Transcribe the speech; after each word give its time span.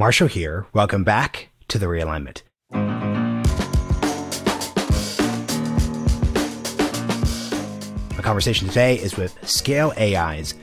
Marshall 0.00 0.28
here. 0.28 0.64
Welcome 0.72 1.04
back 1.04 1.50
to 1.68 1.78
the 1.78 1.84
realignment. 1.84 2.40
My 8.16 8.22
conversation 8.22 8.66
today 8.66 8.98
is 8.98 9.18
with 9.18 9.36
Scale 9.46 9.92
AI's 9.98 10.54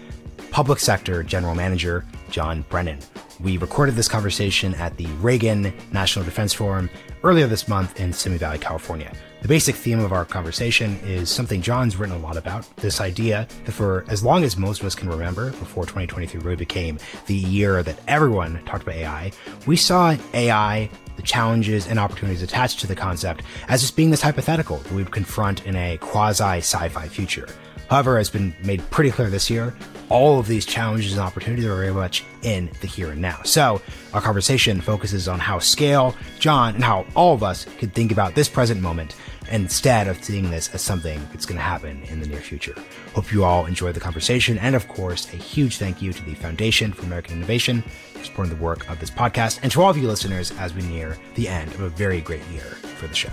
public 0.50 0.80
sector 0.80 1.22
general 1.22 1.54
manager, 1.54 2.04
John 2.32 2.66
Brennan. 2.68 2.98
We 3.40 3.58
recorded 3.58 3.96
this 3.96 4.08
conversation 4.08 4.74
at 4.76 4.98
the 4.98 5.06
Reagan 5.22 5.72
National 5.92 6.26
Defense 6.26 6.54
Forum 6.54 6.90
earlier 7.24 7.46
this 7.46 7.68
month 7.68 8.00
in 8.00 8.12
Simi 8.12 8.38
Valley, 8.38 8.58
California. 8.58 9.14
The 9.44 9.48
basic 9.48 9.76
theme 9.76 10.00
of 10.00 10.12
our 10.12 10.26
conversation 10.26 11.00
is 11.06 11.30
something 11.30 11.62
John's 11.62 11.98
written 11.98 12.16
a 12.16 12.20
lot 12.20 12.36
about 12.36 12.66
this 12.78 13.00
idea 13.00 13.48
that 13.66 13.72
for 13.72 14.06
as 14.08 14.24
long 14.24 14.44
as 14.44 14.58
most 14.58 14.80
of 14.80 14.88
us 14.88 14.96
can 14.96 15.08
remember, 15.08 15.52
before 15.52 15.84
2023 15.84 16.42
really 16.42 16.56
became 16.56 16.98
the 17.28 17.36
year 17.36 17.84
that 17.84 18.00
everyone 18.08 18.60
talked 18.66 18.82
about 18.82 18.96
AI, 18.96 19.32
we 19.68 19.76
saw 19.76 20.18
AI, 20.34 20.90
the 21.16 21.22
challenges 21.22 21.86
and 21.86 22.00
opportunities 22.00 22.42
attached 22.42 22.80
to 22.80 22.88
the 22.88 22.96
concept 22.96 23.44
as 23.68 23.82
just 23.82 23.96
being 23.96 24.10
this 24.10 24.22
hypothetical 24.24 24.78
that 24.78 24.92
we 24.92 25.04
would 25.04 25.12
confront 25.12 25.64
in 25.68 25.76
a 25.76 25.98
quasi 25.98 26.58
sci 26.58 26.90
fi 26.90 27.08
future. 27.08 27.48
However, 27.90 28.20
it's 28.20 28.30
been 28.30 28.56
made 28.64 28.88
pretty 28.90 29.12
clear 29.12 29.30
this 29.30 29.50
year, 29.50 29.74
all 30.10 30.40
of 30.40 30.48
these 30.48 30.66
challenges 30.66 31.14
and 31.14 31.22
opportunities 31.22 31.66
are 31.66 31.76
very 31.76 31.94
much 31.94 32.24
in 32.42 32.70
the 32.82 32.88
here 32.88 33.12
and 33.12 33.22
now. 33.22 33.42
So 33.44 33.82
our 34.14 34.22
conversation 34.22 34.80
focuses 34.82 35.28
on 35.28 35.40
how 35.40 35.60
scale, 35.60 36.16
John, 36.40 36.76
and 36.76 36.84
how 36.84 37.06
all 37.16 37.34
of 37.34 37.44
us 37.44 37.66
could 37.78 37.94
think 37.94 38.12
about 38.12 38.36
this 38.36 38.48
present 38.48 38.82
moment 38.82 39.16
instead 39.52 40.08
of 40.08 40.22
seeing 40.24 40.50
this 40.50 40.74
as 40.74 40.82
something 40.82 41.20
that's 41.32 41.46
going 41.46 41.58
to 41.58 41.64
happen 41.64 42.02
in 42.04 42.20
the 42.20 42.28
near 42.28 42.40
future. 42.40 42.76
Hope 43.14 43.32
you 43.32 43.44
all 43.44 43.66
enjoy 43.66 43.92
the 43.92 44.00
conversation. 44.00 44.58
And 44.60 44.76
of 44.76 44.88
course, 44.88 45.32
a 45.34 45.38
huge 45.38 45.78
thank 45.78 46.02
you 46.02 46.14
to 46.14 46.26
the 46.26 46.36
Foundation 46.36 46.92
for 46.92 47.04
American 47.04 47.38
Innovation 47.38 47.82
for 48.14 48.24
supporting 48.24 48.56
the 48.56 48.64
work 48.64 48.90
of 48.90 49.00
this 49.00 49.10
podcast 49.12 49.60
and 49.64 49.72
to 49.72 49.82
all 49.82 49.90
of 49.90 49.98
you 49.98 50.08
listeners 50.08 50.52
as 50.60 50.74
we 50.74 50.82
near 50.84 51.18
the 51.36 51.48
end 51.48 51.74
of 51.74 51.82
a 51.82 51.90
very 51.90 52.22
great 52.22 52.46
year 52.48 52.62
for 52.62 53.08
the 53.08 53.16
show. 53.16 53.32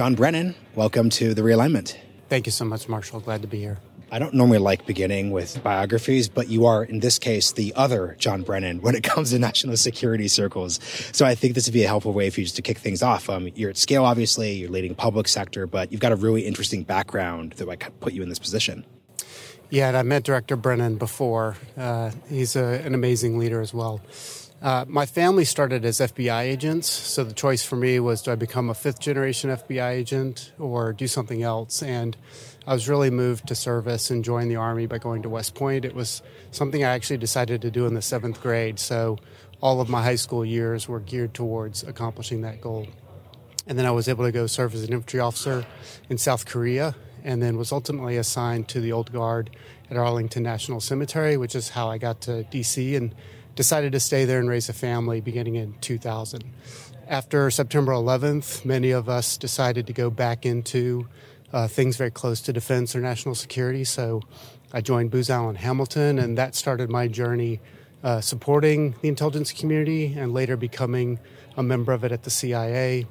John 0.00 0.14
Brennan, 0.14 0.54
welcome 0.74 1.10
to 1.10 1.34
the 1.34 1.42
realignment. 1.42 1.94
Thank 2.30 2.46
you 2.46 2.52
so 2.52 2.64
much, 2.64 2.88
Marshall. 2.88 3.20
Glad 3.20 3.42
to 3.42 3.46
be 3.48 3.58
here. 3.58 3.76
I 4.10 4.18
don't 4.18 4.32
normally 4.32 4.56
like 4.56 4.86
beginning 4.86 5.30
with 5.30 5.62
biographies, 5.62 6.26
but 6.26 6.48
you 6.48 6.64
are, 6.64 6.82
in 6.82 7.00
this 7.00 7.18
case, 7.18 7.52
the 7.52 7.74
other 7.76 8.16
John 8.18 8.40
Brennan 8.40 8.80
when 8.80 8.94
it 8.94 9.02
comes 9.04 9.32
to 9.32 9.38
national 9.38 9.76
security 9.76 10.26
circles. 10.26 10.80
So 11.12 11.26
I 11.26 11.34
think 11.34 11.54
this 11.54 11.66
would 11.66 11.74
be 11.74 11.84
a 11.84 11.86
helpful 11.86 12.14
way 12.14 12.30
for 12.30 12.40
you 12.40 12.46
just 12.46 12.56
to 12.56 12.62
kick 12.62 12.78
things 12.78 13.02
off. 13.02 13.28
Um, 13.28 13.50
you're 13.54 13.68
at 13.68 13.76
scale, 13.76 14.06
obviously, 14.06 14.54
you're 14.54 14.70
leading 14.70 14.94
public 14.94 15.28
sector, 15.28 15.66
but 15.66 15.92
you've 15.92 16.00
got 16.00 16.12
a 16.12 16.16
really 16.16 16.46
interesting 16.46 16.82
background 16.82 17.52
that 17.58 17.66
might 17.66 18.00
put 18.00 18.14
you 18.14 18.22
in 18.22 18.30
this 18.30 18.38
position. 18.38 18.86
Yeah, 19.68 19.88
and 19.88 19.98
I 19.98 20.02
met 20.02 20.22
Director 20.22 20.56
Brennan 20.56 20.96
before. 20.96 21.58
Uh, 21.76 22.12
he's 22.26 22.56
a, 22.56 22.80
an 22.86 22.94
amazing 22.94 23.36
leader 23.36 23.60
as 23.60 23.74
well. 23.74 24.00
Uh, 24.62 24.84
my 24.86 25.06
family 25.06 25.46
started 25.46 25.86
as 25.86 26.00
FBI 26.00 26.42
agents, 26.42 26.86
so 26.86 27.24
the 27.24 27.32
choice 27.32 27.64
for 27.64 27.76
me 27.76 27.98
was 27.98 28.20
do 28.20 28.30
I 28.30 28.34
become 28.34 28.68
a 28.68 28.74
fifth 28.74 29.00
generation 29.00 29.48
FBI 29.48 29.92
agent 29.92 30.52
or 30.58 30.92
do 30.92 31.08
something 31.08 31.42
else? 31.42 31.82
And 31.82 32.14
I 32.66 32.74
was 32.74 32.86
really 32.86 33.08
moved 33.08 33.48
to 33.48 33.54
service 33.54 34.10
and 34.10 34.22
join 34.22 34.48
the 34.48 34.56
Army 34.56 34.84
by 34.84 34.98
going 34.98 35.22
to 35.22 35.30
West 35.30 35.54
Point. 35.54 35.86
It 35.86 35.94
was 35.94 36.20
something 36.50 36.84
I 36.84 36.90
actually 36.90 37.16
decided 37.16 37.62
to 37.62 37.70
do 37.70 37.86
in 37.86 37.94
the 37.94 38.02
seventh 38.02 38.42
grade, 38.42 38.78
so 38.78 39.18
all 39.62 39.80
of 39.80 39.88
my 39.88 40.02
high 40.02 40.16
school 40.16 40.44
years 40.44 40.86
were 40.86 41.00
geared 41.00 41.32
towards 41.32 41.82
accomplishing 41.82 42.42
that 42.42 42.60
goal. 42.60 42.86
And 43.66 43.78
then 43.78 43.86
I 43.86 43.92
was 43.92 44.08
able 44.08 44.26
to 44.26 44.32
go 44.32 44.46
serve 44.46 44.74
as 44.74 44.82
an 44.82 44.92
infantry 44.92 45.20
officer 45.20 45.64
in 46.10 46.18
South 46.18 46.44
Korea, 46.44 46.94
and 47.24 47.42
then 47.42 47.56
was 47.56 47.72
ultimately 47.72 48.18
assigned 48.18 48.68
to 48.68 48.80
the 48.80 48.92
Old 48.92 49.10
Guard 49.10 49.56
at 49.90 49.96
Arlington 49.96 50.42
National 50.42 50.80
Cemetery, 50.80 51.38
which 51.38 51.54
is 51.54 51.70
how 51.70 51.88
I 51.88 51.96
got 51.96 52.20
to 52.22 52.44
DC 52.44 52.94
and 52.94 53.14
decided 53.54 53.92
to 53.92 54.00
stay 54.00 54.24
there 54.24 54.38
and 54.38 54.48
raise 54.48 54.68
a 54.68 54.72
family 54.72 55.20
beginning 55.20 55.56
in 55.56 55.74
2000. 55.80 56.44
After 57.08 57.50
September 57.50 57.92
11th, 57.92 58.64
many 58.64 58.90
of 58.92 59.08
us 59.08 59.36
decided 59.36 59.86
to 59.88 59.92
go 59.92 60.10
back 60.10 60.46
into 60.46 61.08
uh, 61.52 61.66
things 61.66 61.96
very 61.96 62.10
close 62.10 62.40
to 62.42 62.52
defense 62.52 62.94
or 62.94 63.00
national 63.00 63.34
security. 63.34 63.84
So 63.84 64.22
I 64.72 64.80
joined 64.80 65.10
Booz 65.10 65.30
Allen 65.30 65.56
Hamilton, 65.56 66.18
and 66.18 66.38
that 66.38 66.54
started 66.54 66.88
my 66.88 67.08
journey 67.08 67.60
uh, 68.02 68.20
supporting 68.20 68.94
the 69.02 69.08
intelligence 69.08 69.52
community 69.52 70.14
and 70.16 70.32
later 70.32 70.56
becoming 70.56 71.18
a 71.56 71.62
member 71.62 71.92
of 71.92 72.04
it 72.04 72.12
at 72.12 72.22
the 72.22 72.30
CIA, 72.30 73.06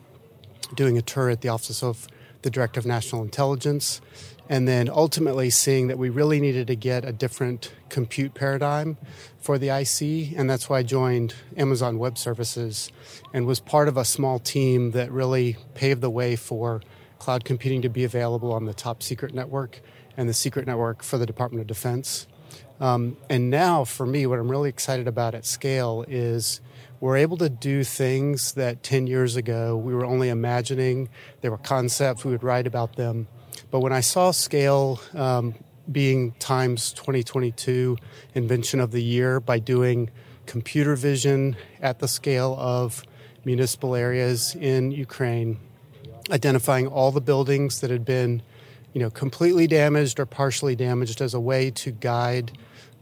doing 0.74 0.98
a 0.98 1.02
tour 1.02 1.30
at 1.30 1.42
the 1.42 1.50
Office 1.50 1.84
of 1.84 2.08
the 2.42 2.50
Director 2.50 2.80
of 2.80 2.86
National 2.86 3.22
Intelligence, 3.22 4.02
and 4.50 4.68
then 4.68 4.90
ultimately 4.90 5.52
seeing 5.52 5.88
that 5.88 6.00
we 6.00 6.10
really 6.10 6.42
needed 6.42 6.66
to 6.68 6.76
get 6.76 7.06
a 7.06 7.14
different 7.14 7.72
compute 7.88 8.34
paradigm 8.34 8.98
for 9.40 9.60
the 9.60 9.70
IC, 9.70 10.36
and 10.36 10.50
that's 10.50 10.68
why 10.68 10.80
I 10.80 10.84
joined 10.84 11.36
Amazon 11.56 12.00
Web 12.00 12.18
Services 12.18 12.92
and 13.32 13.46
was 13.46 13.60
part 13.60 13.88
of 13.88 13.96
a 13.96 14.04
small 14.04 14.40
team 14.40 14.92
that 14.92 15.12
really 15.12 15.56
paved 15.76 16.02
the 16.02 16.10
way 16.10 16.36
for 16.36 16.82
cloud 17.20 17.46
computing 17.46 17.84
to 17.84 17.90
be 17.90 18.04
available 18.04 18.52
on 18.52 18.66
the 18.66 18.74
top 18.74 19.04
secret 19.04 19.36
network 19.36 19.82
and 20.18 20.28
the 20.28 20.34
secret 20.34 20.66
network 20.66 21.04
for 21.04 21.20
the 21.20 21.28
Department 21.28 21.62
of 21.62 21.68
Defense. 21.68 22.26
Um, 22.80 23.18
and 23.30 23.52
now, 23.52 23.84
for 23.84 24.06
me, 24.06 24.26
what 24.26 24.40
I'm 24.40 24.50
really 24.50 24.70
excited 24.70 25.08
about 25.08 25.36
at 25.36 25.46
scale 25.46 26.04
is 26.08 26.60
we're 27.00 27.18
able 27.18 27.38
to 27.38 27.50
do 27.50 27.84
things 27.84 28.54
that 28.54 28.82
10 28.84 29.06
years 29.06 29.36
ago 29.36 29.78
we 29.78 29.94
were 29.94 30.06
only 30.06 30.30
imagining. 30.30 31.10
There 31.42 31.52
were 31.52 31.58
concepts, 31.58 32.26
we 32.26 32.32
would 32.32 32.44
write 32.44 32.66
about 32.66 32.96
them 32.96 33.28
but 33.72 33.80
when 33.80 33.94
I 33.94 34.02
saw 34.02 34.32
scale 34.32 35.00
um, 35.14 35.56
being 35.92 36.34
Times 36.34 36.94
2022 36.94 37.98
invention 38.36 38.80
of 38.80 38.92
the 38.92 39.02
year 39.02 39.40
by 39.40 39.60
doing 39.60 40.10
computer 40.46 40.96
vision 40.96 41.56
at 41.82 42.00
the 42.00 42.08
scale 42.08 42.56
of 42.60 43.04
municipal 43.46 43.96
areas 43.96 44.56
in 44.56 44.92
Ukraine, 44.92 45.60
identifying 46.32 46.88
all 46.88 47.12
the 47.12 47.22
buildings 47.22 47.82
that 47.82 47.90
had 47.90 48.06
been, 48.06 48.42
you 48.94 49.02
know, 49.02 49.10
completely 49.10 49.68
damaged 49.68 50.20
or 50.20 50.26
partially 50.26 50.76
damaged 50.76 51.22
as 51.22 51.34
a 51.34 51.40
way 51.40 51.72
to 51.72 51.92
guide 51.92 52.52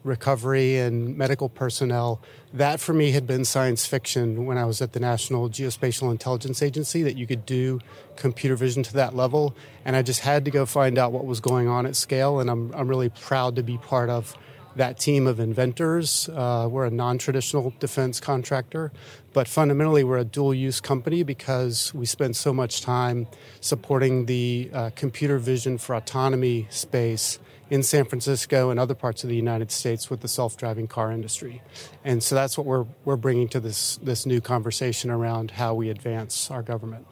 recovery 0.08 0.78
and 0.78 1.18
medical 1.18 1.50
personnel. 1.50 2.22
That 2.54 2.80
for 2.80 2.94
me 2.94 3.12
had 3.12 3.28
been 3.28 3.46
science 3.46 3.86
fiction 3.86 4.46
when 4.46 4.58
I 4.58 4.66
was 4.66 4.82
at 4.82 4.94
the 4.94 5.00
National 5.00 5.50
Geospatial 5.50 6.10
Intelligence 6.10 6.62
Agency, 6.62 7.04
that 7.04 7.18
you 7.18 7.28
could 7.28 7.46
do 7.46 7.80
computer 8.16 8.56
vision 8.56 8.84
to 8.84 8.94
that 8.94 9.16
level. 9.16 9.56
And 9.86 9.96
I 9.96 10.02
just 10.02 10.22
had 10.22 10.46
to 10.46 10.52
go 10.52 10.66
find 10.66 10.98
out 10.98 11.12
what 11.12 11.26
was 11.26 11.40
going 11.40 11.68
on 11.68 11.86
at 11.86 11.96
scale. 11.96 12.40
And 12.40 12.50
I'm, 12.50 12.74
I'm 12.74 12.88
really 12.88 13.10
proud 13.10 13.56
to 13.58 13.64
be 13.64 13.78
part 13.78 14.10
of 14.10 14.36
that 14.78 15.00
team 15.00 15.28
of 15.28 15.40
inventors. 15.40 16.30
Uh, 16.30 16.68
we're 16.70 16.86
a 16.86 16.92
non 16.92 17.18
traditional 17.18 17.74
defense 17.80 18.20
contractor, 18.20 18.92
but 19.34 19.48
fundamentally, 19.48 20.04
we're 20.04 20.18
a 20.18 20.26
dual 20.26 20.54
use 20.54 20.80
company 20.80 21.24
because 21.24 21.94
we 21.94 22.06
spend 22.06 22.36
so 22.36 22.54
much 22.54 22.82
time 22.82 23.28
supporting 23.60 24.26
the 24.26 24.70
uh, 24.74 24.90
computer 24.96 25.38
vision 25.40 25.78
for 25.78 25.96
autonomy 25.96 26.68
space 26.70 27.40
in 27.70 27.84
San 27.84 28.06
Francisco 28.06 28.70
and 28.70 28.80
other 28.80 28.96
parts 28.96 29.24
of 29.24 29.30
the 29.30 29.36
United 29.36 29.72
States 29.72 30.10
with 30.10 30.22
the 30.22 30.28
self-driving 30.28 30.88
car 30.88 31.12
industry. 31.12 31.62
And 32.04 32.24
so 32.24 32.36
that's 32.36 32.58
what 32.58 32.66
we're 32.66 32.86
we're 33.06 33.18
bringing 33.18 33.48
to 33.50 33.60
this 33.60 33.98
this 33.98 34.26
new 34.26 34.42
conversation 34.42 35.10
around 35.10 35.52
how 35.52 35.74
we 35.74 35.90
advance 35.90 36.50
our 36.50 36.64
government 36.64 37.06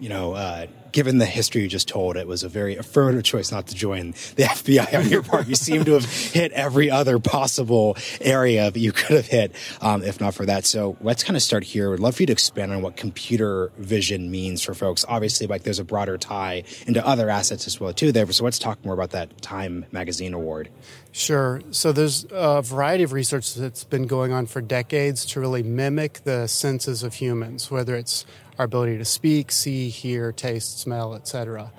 you 0.00 0.08
know, 0.08 0.32
uh, 0.34 0.66
given 0.92 1.18
the 1.18 1.26
history 1.26 1.62
you 1.62 1.68
just 1.68 1.88
told, 1.88 2.16
it 2.16 2.26
was 2.26 2.42
a 2.42 2.48
very 2.48 2.76
affirmative 2.76 3.22
choice 3.24 3.50
not 3.50 3.66
to 3.68 3.74
join 3.74 4.12
the 4.36 4.42
FBI 4.44 4.98
on 4.98 5.08
your 5.08 5.22
part. 5.22 5.46
You 5.46 5.54
seem 5.54 5.84
to 5.84 5.92
have 5.92 6.04
hit 6.04 6.52
every 6.52 6.90
other 6.90 7.18
possible 7.18 7.96
area 8.20 8.70
that 8.70 8.78
you 8.78 8.92
could 8.92 9.16
have 9.16 9.26
hit, 9.26 9.54
um, 9.80 10.02
if 10.02 10.20
not 10.20 10.34
for 10.34 10.46
that. 10.46 10.64
So 10.64 10.96
let's 11.00 11.24
kind 11.24 11.36
of 11.36 11.42
start 11.42 11.64
here. 11.64 11.92
I'd 11.92 12.00
love 12.00 12.16
for 12.16 12.22
you 12.22 12.26
to 12.26 12.32
expand 12.32 12.72
on 12.72 12.82
what 12.82 12.96
computer 12.96 13.72
vision 13.78 14.30
means 14.30 14.62
for 14.62 14.74
folks. 14.74 15.04
Obviously, 15.08 15.46
like 15.46 15.62
there's 15.62 15.78
a 15.78 15.84
broader 15.84 16.18
tie 16.18 16.64
into 16.86 17.06
other 17.06 17.30
assets 17.30 17.66
as 17.66 17.80
well 17.80 17.92
too 17.92 18.12
there. 18.12 18.30
So 18.32 18.44
let's 18.44 18.58
talk 18.58 18.84
more 18.84 18.94
about 18.94 19.10
that 19.10 19.40
Time 19.42 19.86
Magazine 19.92 20.34
award. 20.34 20.68
Sure. 21.12 21.60
So 21.70 21.92
there's 21.92 22.26
a 22.30 22.62
variety 22.62 23.02
of 23.02 23.12
research 23.12 23.54
that's 23.54 23.84
been 23.84 24.06
going 24.06 24.32
on 24.32 24.46
for 24.46 24.60
decades 24.60 25.24
to 25.26 25.40
really 25.40 25.62
mimic 25.62 26.24
the 26.24 26.46
senses 26.46 27.02
of 27.02 27.14
humans, 27.14 27.70
whether 27.70 27.96
it's 27.96 28.24
our 28.58 28.64
ability 28.64 28.98
to 28.98 29.04
speak, 29.04 29.52
see, 29.52 29.88
hear, 29.88 30.32
taste, 30.32 30.80
smell, 30.80 31.14
etc. 31.14 31.72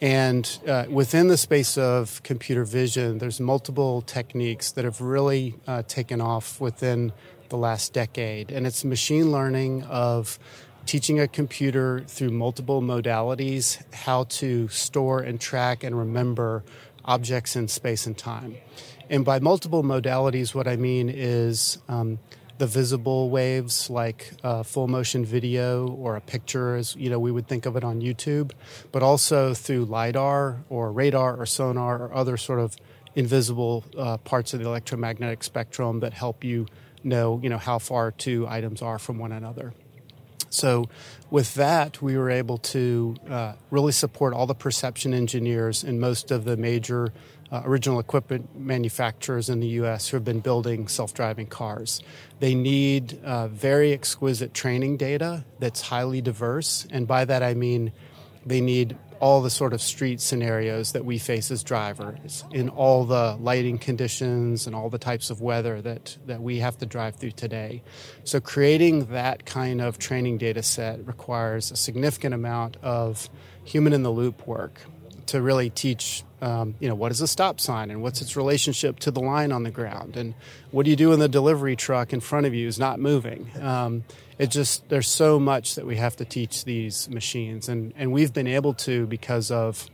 And 0.00 0.58
uh, 0.66 0.86
within 0.90 1.28
the 1.28 1.36
space 1.36 1.78
of 1.78 2.22
computer 2.22 2.64
vision, 2.64 3.18
there's 3.18 3.38
multiple 3.38 4.02
techniques 4.02 4.72
that 4.72 4.84
have 4.84 5.00
really 5.00 5.54
uh, 5.66 5.82
taken 5.82 6.20
off 6.20 6.60
within 6.60 7.12
the 7.50 7.56
last 7.56 7.92
decade. 7.92 8.50
And 8.50 8.66
it's 8.66 8.84
machine 8.84 9.30
learning 9.30 9.84
of 9.84 10.38
teaching 10.86 11.20
a 11.20 11.28
computer 11.28 12.02
through 12.08 12.30
multiple 12.30 12.82
modalities 12.82 13.80
how 13.94 14.24
to 14.24 14.66
store 14.68 15.20
and 15.20 15.40
track 15.40 15.84
and 15.84 15.96
remember 15.96 16.64
objects 17.04 17.54
in 17.54 17.68
space 17.68 18.06
and 18.06 18.16
time. 18.16 18.56
And 19.10 19.24
by 19.24 19.38
multiple 19.38 19.82
modalities, 19.82 20.54
what 20.54 20.66
I 20.66 20.76
mean 20.76 21.08
is 21.08 21.78
um, 21.88 22.18
the 22.62 22.66
visible 22.68 23.28
waves 23.28 23.90
like 23.90 24.30
uh, 24.44 24.62
full 24.62 24.86
motion 24.86 25.24
video 25.24 25.88
or 25.88 26.14
a 26.14 26.20
picture 26.20 26.76
as 26.76 26.94
you 26.94 27.10
know 27.10 27.18
we 27.18 27.32
would 27.32 27.48
think 27.48 27.66
of 27.66 27.74
it 27.74 27.82
on 27.82 28.00
youtube 28.00 28.52
but 28.92 29.02
also 29.02 29.52
through 29.52 29.84
lidar 29.84 30.62
or 30.68 30.92
radar 30.92 31.36
or 31.36 31.44
sonar 31.44 32.04
or 32.04 32.14
other 32.14 32.36
sort 32.36 32.60
of 32.60 32.76
invisible 33.14 33.84
uh, 33.98 34.16
parts 34.18 34.54
of 34.54 34.60
the 34.60 34.66
electromagnetic 34.66 35.42
spectrum 35.42 36.00
that 36.00 36.12
help 36.12 36.44
you 36.44 36.66
know, 37.04 37.40
you 37.42 37.48
know 37.48 37.58
how 37.58 37.78
far 37.78 38.10
two 38.10 38.46
items 38.48 38.82
are 38.82 38.98
from 38.98 39.18
one 39.18 39.32
another. 39.32 39.72
So, 40.50 40.88
with 41.30 41.54
that, 41.54 42.02
we 42.02 42.16
were 42.16 42.30
able 42.30 42.58
to 42.58 43.16
uh, 43.28 43.54
really 43.70 43.92
support 43.92 44.34
all 44.34 44.46
the 44.46 44.54
perception 44.54 45.14
engineers 45.14 45.82
in 45.82 45.98
most 45.98 46.30
of 46.30 46.44
the 46.44 46.56
major 46.56 47.12
uh, 47.52 47.60
original 47.66 48.00
equipment 48.00 48.58
manufacturers 48.58 49.50
in 49.50 49.60
the 49.60 49.68
US 49.68 50.08
who 50.08 50.16
have 50.16 50.24
been 50.24 50.40
building 50.40 50.88
self 50.88 51.12
driving 51.12 51.46
cars. 51.46 52.00
They 52.40 52.54
need 52.54 53.22
uh, 53.22 53.48
very 53.48 53.92
exquisite 53.92 54.54
training 54.54 54.96
data 54.96 55.44
that's 55.58 55.82
highly 55.82 56.22
diverse. 56.22 56.86
And 56.90 57.06
by 57.06 57.26
that, 57.26 57.42
I 57.42 57.52
mean 57.52 57.92
they 58.46 58.60
need 58.60 58.96
all 59.20 59.40
the 59.40 59.50
sort 59.50 59.72
of 59.72 59.80
street 59.80 60.20
scenarios 60.20 60.92
that 60.92 61.04
we 61.04 61.16
face 61.16 61.52
as 61.52 61.62
drivers 61.62 62.42
in 62.50 62.68
all 62.68 63.04
the 63.04 63.36
lighting 63.38 63.78
conditions 63.78 64.66
and 64.66 64.74
all 64.74 64.90
the 64.90 64.98
types 64.98 65.30
of 65.30 65.40
weather 65.40 65.80
that, 65.80 66.16
that 66.26 66.42
we 66.42 66.58
have 66.58 66.76
to 66.76 66.86
drive 66.86 67.14
through 67.14 67.30
today. 67.30 67.80
So 68.24 68.40
creating 68.40 69.04
that 69.12 69.46
kind 69.46 69.80
of 69.80 69.98
training 70.00 70.38
data 70.38 70.62
set 70.64 71.06
requires 71.06 71.70
a 71.70 71.76
significant 71.76 72.34
amount 72.34 72.78
of 72.82 73.30
human 73.62 73.92
in 73.92 74.02
the 74.02 74.10
loop 74.10 74.44
work 74.48 74.80
to 75.26 75.40
really 75.40 75.70
teach 75.70 76.24
um, 76.42 76.74
you 76.80 76.88
know 76.88 76.94
what 76.96 77.12
is 77.12 77.20
a 77.20 77.28
stop 77.28 77.60
sign 77.60 77.90
and 77.90 78.02
what's 78.02 78.20
its 78.20 78.36
relationship 78.36 78.98
to 79.00 79.10
the 79.10 79.20
line 79.20 79.52
on 79.52 79.62
the 79.62 79.70
ground? 79.70 80.16
And 80.16 80.34
what 80.72 80.84
do 80.84 80.90
you 80.90 80.96
do 80.96 81.10
when 81.10 81.20
the 81.20 81.28
delivery 81.28 81.76
truck 81.76 82.12
in 82.12 82.20
front 82.20 82.46
of 82.46 82.54
you 82.54 82.66
is 82.66 82.78
not 82.78 82.98
moving? 82.98 83.50
Um, 83.60 84.04
it 84.38 84.50
just 84.50 84.88
there's 84.88 85.08
so 85.08 85.38
much 85.38 85.76
that 85.76 85.86
we 85.86 85.96
have 85.96 86.16
to 86.16 86.24
teach 86.24 86.64
these 86.64 87.08
machines. 87.08 87.68
And 87.68 87.92
and 87.96 88.12
we've 88.12 88.32
been 88.32 88.48
able 88.48 88.74
to 88.74 89.06
because 89.06 89.50
of 89.50 89.88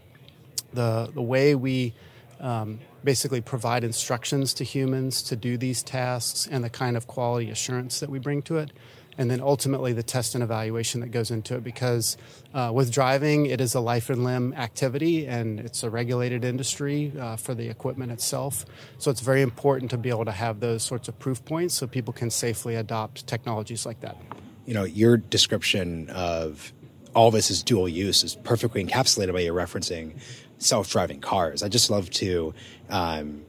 the 0.72 1.10
the 1.14 1.22
way 1.22 1.54
we 1.54 1.92
um, 2.40 2.80
basically 3.04 3.42
provide 3.42 3.84
instructions 3.84 4.54
to 4.54 4.64
humans 4.64 5.22
to 5.22 5.36
do 5.36 5.58
these 5.58 5.82
tasks 5.82 6.48
and 6.50 6.64
the 6.64 6.70
kind 6.70 6.96
of 6.96 7.06
quality 7.06 7.50
assurance 7.50 8.00
that 8.00 8.08
we 8.08 8.18
bring 8.18 8.42
to 8.42 8.56
it 8.56 8.70
and 9.18 9.28
then 9.30 9.40
ultimately 9.40 9.92
the 9.92 10.02
test 10.02 10.34
and 10.34 10.42
evaluation 10.42 11.00
that 11.00 11.08
goes 11.08 11.30
into 11.30 11.56
it 11.56 11.64
because 11.64 12.16
uh, 12.54 12.70
with 12.72 12.90
driving 12.90 13.46
it 13.46 13.60
is 13.60 13.74
a 13.74 13.80
life 13.80 14.08
and 14.08 14.24
limb 14.24 14.54
activity 14.54 15.26
and 15.26 15.60
it's 15.60 15.82
a 15.82 15.90
regulated 15.90 16.44
industry 16.44 17.12
uh, 17.18 17.36
for 17.36 17.54
the 17.54 17.68
equipment 17.68 18.12
itself. 18.12 18.64
So 18.98 19.10
it's 19.10 19.20
very 19.20 19.42
important 19.42 19.90
to 19.90 19.98
be 19.98 20.08
able 20.08 20.24
to 20.24 20.32
have 20.32 20.60
those 20.60 20.84
sorts 20.84 21.08
of 21.08 21.18
proof 21.18 21.44
points 21.44 21.74
so 21.74 21.86
people 21.86 22.14
can 22.14 22.30
safely 22.30 22.76
adopt 22.76 23.26
technologies 23.26 23.84
like 23.84 24.00
that. 24.00 24.16
You 24.64 24.74
know 24.74 24.84
your 24.84 25.16
description 25.16 26.08
of 26.10 26.72
all 27.14 27.30
this 27.30 27.50
is 27.50 27.62
dual 27.62 27.88
use 27.88 28.22
is 28.22 28.36
perfectly 28.36 28.84
encapsulated 28.84 29.32
by 29.32 29.40
you 29.40 29.52
referencing 29.52 30.20
self-driving 30.58 31.20
cars. 31.20 31.62
I 31.62 31.68
just 31.68 31.90
love 31.90 32.10
to 32.10 32.54
um, 32.88 33.44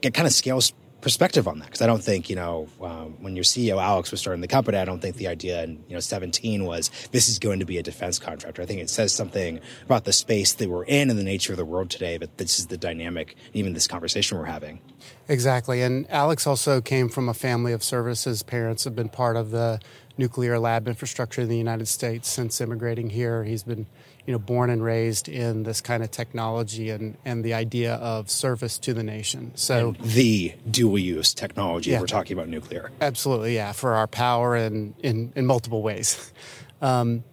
get 0.00 0.14
kind 0.14 0.26
of 0.26 0.32
scales 0.32 0.72
perspective 1.00 1.48
on 1.48 1.58
that 1.60 1.66
because 1.66 1.82
I 1.82 1.86
don't 1.86 2.02
think 2.02 2.28
you 2.30 2.36
know 2.36 2.68
um, 2.82 3.16
when 3.20 3.36
your 3.36 3.44
CEO 3.44 3.82
Alex 3.82 4.10
was 4.10 4.20
starting 4.20 4.40
the 4.40 4.48
company, 4.48 4.78
I 4.78 4.84
don't 4.84 5.00
think 5.00 5.16
the 5.16 5.28
idea 5.28 5.62
in 5.62 5.82
you 5.88 5.94
know 5.94 6.00
17 6.00 6.64
was 6.64 6.90
this 7.12 7.28
is 7.28 7.38
going 7.38 7.60
to 7.60 7.64
be 7.64 7.78
a 7.78 7.82
defense 7.82 8.18
contractor. 8.18 8.62
I 8.62 8.66
think 8.66 8.80
it 8.80 8.90
says 8.90 9.14
something 9.14 9.60
about 9.84 10.04
the 10.04 10.12
space 10.12 10.52
that 10.54 10.68
we're 10.68 10.84
in 10.84 11.10
and 11.10 11.18
the 11.18 11.24
nature 11.24 11.52
of 11.52 11.56
the 11.56 11.64
world 11.64 11.90
today. 11.90 12.18
But 12.18 12.38
this 12.38 12.58
is 12.58 12.66
the 12.66 12.76
dynamic, 12.76 13.36
even 13.52 13.72
this 13.72 13.86
conversation 13.86 14.38
we're 14.38 14.44
having. 14.44 14.80
Exactly, 15.28 15.82
and 15.82 16.10
Alex 16.10 16.46
also 16.46 16.80
came 16.80 17.08
from 17.08 17.28
a 17.28 17.34
family 17.34 17.72
of 17.72 17.82
services. 17.82 18.42
Parents 18.42 18.84
have 18.84 18.96
been 18.96 19.08
part 19.08 19.36
of 19.36 19.50
the 19.50 19.80
nuclear 20.18 20.58
lab 20.58 20.86
infrastructure 20.86 21.42
in 21.42 21.48
the 21.48 21.56
United 21.56 21.86
States 21.86 22.28
since 22.28 22.60
immigrating 22.60 23.10
here. 23.10 23.44
He's 23.44 23.62
been 23.62 23.86
you 24.30 24.36
know, 24.36 24.38
born 24.38 24.70
and 24.70 24.80
raised 24.80 25.28
in 25.28 25.64
this 25.64 25.80
kind 25.80 26.04
of 26.04 26.10
technology 26.12 26.90
and, 26.90 27.18
and 27.24 27.44
the 27.44 27.52
idea 27.52 27.94
of 27.94 28.30
service 28.30 28.78
to 28.78 28.94
the 28.94 29.02
nation. 29.02 29.50
So 29.56 29.88
and 29.88 29.96
the 29.96 30.54
dual 30.70 31.00
use 31.00 31.34
technology, 31.34 31.90
yeah, 31.90 31.98
we're 31.98 32.06
talking 32.06 32.38
about 32.38 32.48
nuclear. 32.48 32.92
Absolutely, 33.00 33.56
yeah, 33.56 33.72
for 33.72 33.94
our 33.94 34.06
power 34.06 34.54
and 34.54 34.94
in, 35.02 35.32
in 35.34 35.46
multiple 35.46 35.82
ways. 35.82 36.32
Um, 36.82 37.24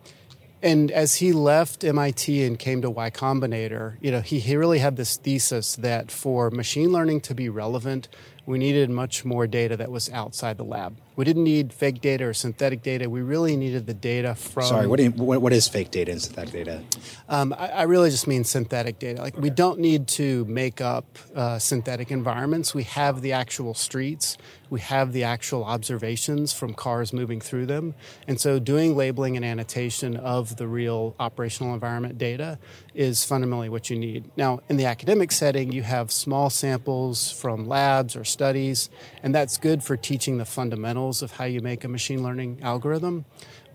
and 0.61 0.91
as 0.91 1.15
he 1.15 1.31
left 1.31 1.85
MIT 1.85 2.43
and 2.43 2.59
came 2.59 2.81
to 2.81 2.89
Y 2.89 3.09
Combinator, 3.11 3.95
you 4.01 4.11
know, 4.11 4.19
he, 4.19 4.39
he 4.39 4.57
really 4.57 4.79
had 4.79 4.97
this 4.97 5.15
thesis 5.15 5.77
that 5.77 6.11
for 6.11 6.51
machine 6.51 6.91
learning 6.91 7.21
to 7.21 7.33
be 7.33 7.47
relevant, 7.47 8.09
we 8.47 8.57
needed 8.57 8.89
much 8.89 9.25
more 9.25 9.45
data 9.45 9.75
that 9.75 9.91
was 9.91 10.09
outside 10.09 10.55
the 10.55 10.63
lab. 10.63 10.97
We 11.17 11.25
didn't 11.25 11.43
need 11.43 11.73
fake 11.73 11.99
data 11.99 12.25
or 12.25 12.33
synthetic 12.33 12.81
data. 12.81 13.09
We 13.09 13.21
really 13.21 13.57
needed 13.57 13.87
the 13.87 13.93
data 13.93 14.35
from. 14.35 14.63
Sorry, 14.63 14.87
what, 14.87 14.99
you, 14.99 15.11
what, 15.11 15.41
what 15.41 15.51
is 15.51 15.67
fake 15.67 15.91
data 15.91 16.13
and 16.13 16.21
synthetic 16.21 16.53
data? 16.53 16.81
Um, 17.27 17.53
I, 17.57 17.69
I, 17.69 17.81
really 17.83 18.09
just 18.09 18.25
mean 18.25 18.45
synthetic 18.45 18.99
data. 18.99 19.21
Like 19.21 19.33
okay. 19.33 19.41
we 19.41 19.49
don't 19.49 19.79
need 19.79 20.07
to 20.09 20.45
make 20.45 20.79
up 20.79 21.19
uh, 21.35 21.59
synthetic 21.59 22.09
environments. 22.09 22.73
We 22.73 22.83
have 22.83 23.21
the 23.21 23.33
actual 23.33 23.73
streets. 23.73 24.37
We 24.69 24.79
have 24.79 25.11
the 25.11 25.23
actual 25.23 25.65
observations 25.65 26.53
from 26.53 26.73
cars 26.73 27.11
moving 27.11 27.41
through 27.41 27.65
them, 27.65 27.95
and 28.27 28.39
so 28.39 28.59
doing 28.59 28.95
labeling 28.95 29.35
and 29.35 29.45
annotation 29.45 30.17
of 30.17 30.57
the 30.57 30.67
real 30.67 31.15
operational 31.19 31.73
environment 31.73 32.17
data 32.17 32.59
is 32.97 33.23
fundamentally 33.23 33.69
what 33.69 33.91
you 33.91 33.97
need. 33.97 34.29
Now, 34.35 34.61
in 34.67 34.77
the 34.77 34.85
academic 34.85 35.31
setting, 35.31 35.71
you 35.71 35.83
have 35.83 36.11
small 36.11 36.49
samples 36.49 37.31
from 37.31 37.67
labs 37.67 38.15
or 38.15 38.23
studies, 38.23 38.89
and 39.21 39.35
that's 39.35 39.57
good 39.57 39.83
for 39.83 39.95
teaching 39.95 40.39
the 40.39 40.45
fundamentals 40.45 41.21
of 41.21 41.33
how 41.33 41.45
you 41.45 41.61
make 41.61 41.83
a 41.83 41.87
machine 41.87 42.23
learning 42.23 42.59
algorithm. 42.63 43.25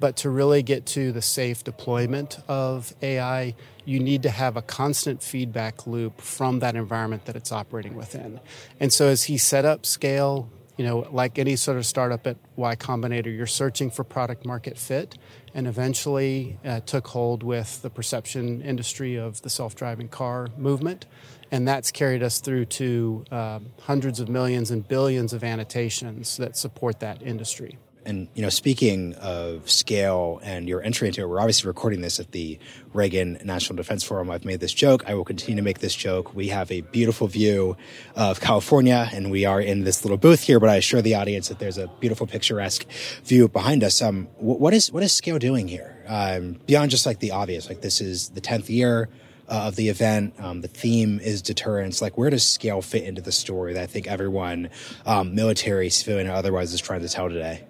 But 0.01 0.17
to 0.19 0.31
really 0.31 0.65
get 0.65 0.85
to 0.87 1.13
the 1.13 1.23
safe 1.23 1.63
deployment 1.63 2.41
of 2.49 2.93
AI, 3.01 3.55
you 3.85 4.01
need 4.01 4.25
to 4.25 4.31
have 4.31 4.57
a 4.57 4.63
constant 4.63 5.23
feedback 5.23 5.87
loop 5.87 6.21
from 6.21 6.59
that 6.59 6.75
environment 6.75 7.27
that 7.27 7.37
it's 7.37 7.53
operating 7.53 7.95
within. 7.95 8.41
And 8.81 8.93
so 8.93 9.07
as 9.07 9.25
he 9.25 9.39
set 9.39 9.65
up 9.65 9.87
scale, 9.87 10.51
you 10.77 10.87
know, 10.87 11.07
like 11.11 11.39
any 11.39 11.57
sort 11.57 11.77
of 11.77 11.85
startup 11.85 12.27
at 12.27 12.37
Y 12.57 12.77
Combinator, 12.77 13.35
you're 13.35 13.47
searching 13.47 13.91
for 13.91 14.05
product 14.05 14.45
market 14.47 14.79
fit, 14.79 15.19
and 15.55 15.67
eventually 15.67 16.59
uh, 16.65 16.81
took 16.81 17.09
hold 17.09 17.43
with 17.43 17.83
the 17.83 17.91
perception 17.91 18.63
industry 18.63 19.17
of 19.17 19.43
the 19.43 19.51
self-driving 19.51 20.09
car 20.09 20.49
movement, 20.57 21.07
and 21.51 21.69
that's 21.69 21.91
carried 21.91 22.23
us 22.23 22.41
through 22.41 22.65
to 22.65 23.25
uh, 23.31 23.59
hundreds 23.83 24.19
of 24.19 24.29
millions 24.29 24.71
and 24.71 24.89
billions 24.89 25.33
of 25.33 25.45
annotations 25.45 26.37
that 26.39 26.57
support 26.57 27.01
that 27.01 27.23
industry. 27.23 27.79
And 28.05 28.29
you 28.35 28.43
know, 28.43 28.49
speaking 28.49 29.15
of 29.15 29.71
scale 29.71 30.41
and 30.43 30.69
your 30.69 30.83
entry 30.83 31.09
into 31.09 31.23
it, 31.23 31.29
we're 31.29 31.41
obviously 31.41 31.69
recording 31.69 32.01
this 32.01 32.19
at 32.19 32.33
the 32.33 32.59
Reagan 32.93 33.39
National 33.45 33.77
Defense 33.77 34.05
Forum. 34.05 34.31
I've 34.31 34.45
made 34.45 34.61
this 34.61 34.73
joke. 34.73 35.05
I 35.07 35.15
will 35.15 35.25
continue 35.25 35.57
to 35.57 35.63
make 35.63 35.79
this 35.79 35.95
joke. 35.95 36.35
We 36.35 36.49
have 36.49 36.71
a 36.71 36.81
beautiful 36.81 37.27
view 37.27 37.77
of 38.17 38.41
California, 38.41 39.09
and 39.13 39.31
we 39.31 39.45
are 39.45 39.61
in 39.61 39.85
this 39.85 40.05
little 40.05 40.19
booth 40.19 40.43
here. 40.43 40.59
But 40.61 40.69
I 40.69 40.77
assure 40.77 41.03
the 41.03 41.15
audience 41.15 41.49
that 41.49 41.59
there's 41.59 41.79
a 41.79 41.89
beautiful, 42.01 42.27
picturesque 42.27 42.87
view 43.25 43.49
behind 43.49 43.85
us. 43.85 44.03
Um, 44.03 44.29
what 44.37 44.75
is 44.75 44.93
what 44.93 45.03
is 45.03 45.13
scale 45.13 45.39
doing 45.39 45.69
here 45.69 46.05
um, 46.09 46.61
beyond 46.67 46.91
just 46.91 47.06
like 47.06 47.21
the 47.21 47.31
obvious? 47.31 47.69
Like 47.69 47.81
this 47.81 48.01
is 48.01 48.31
the 48.31 48.41
tenth 48.41 48.69
year 48.69 49.09
uh, 49.49 49.67
of 49.67 49.77
the 49.77 49.89
event. 49.89 50.35
Um, 50.39 50.61
the 50.61 50.69
theme 50.69 51.21
is 51.21 51.43
deterrence. 51.43 52.01
Like, 52.01 52.17
where 52.17 52.31
does 52.31 52.47
scale 52.47 52.82
fit 52.82 53.05
into 53.05 53.21
the 53.21 53.32
story 53.32 53.75
that 53.75 53.82
I 53.82 53.87
think 53.87 54.06
everyone, 54.06 54.71
um, 55.05 55.35
military, 55.35 55.91
civilian, 55.91 56.29
or 56.29 56.32
otherwise, 56.32 56.73
is 56.73 56.81
trying 56.81 57.03
to 57.03 57.09
tell 57.09 57.29
today? 57.29 57.65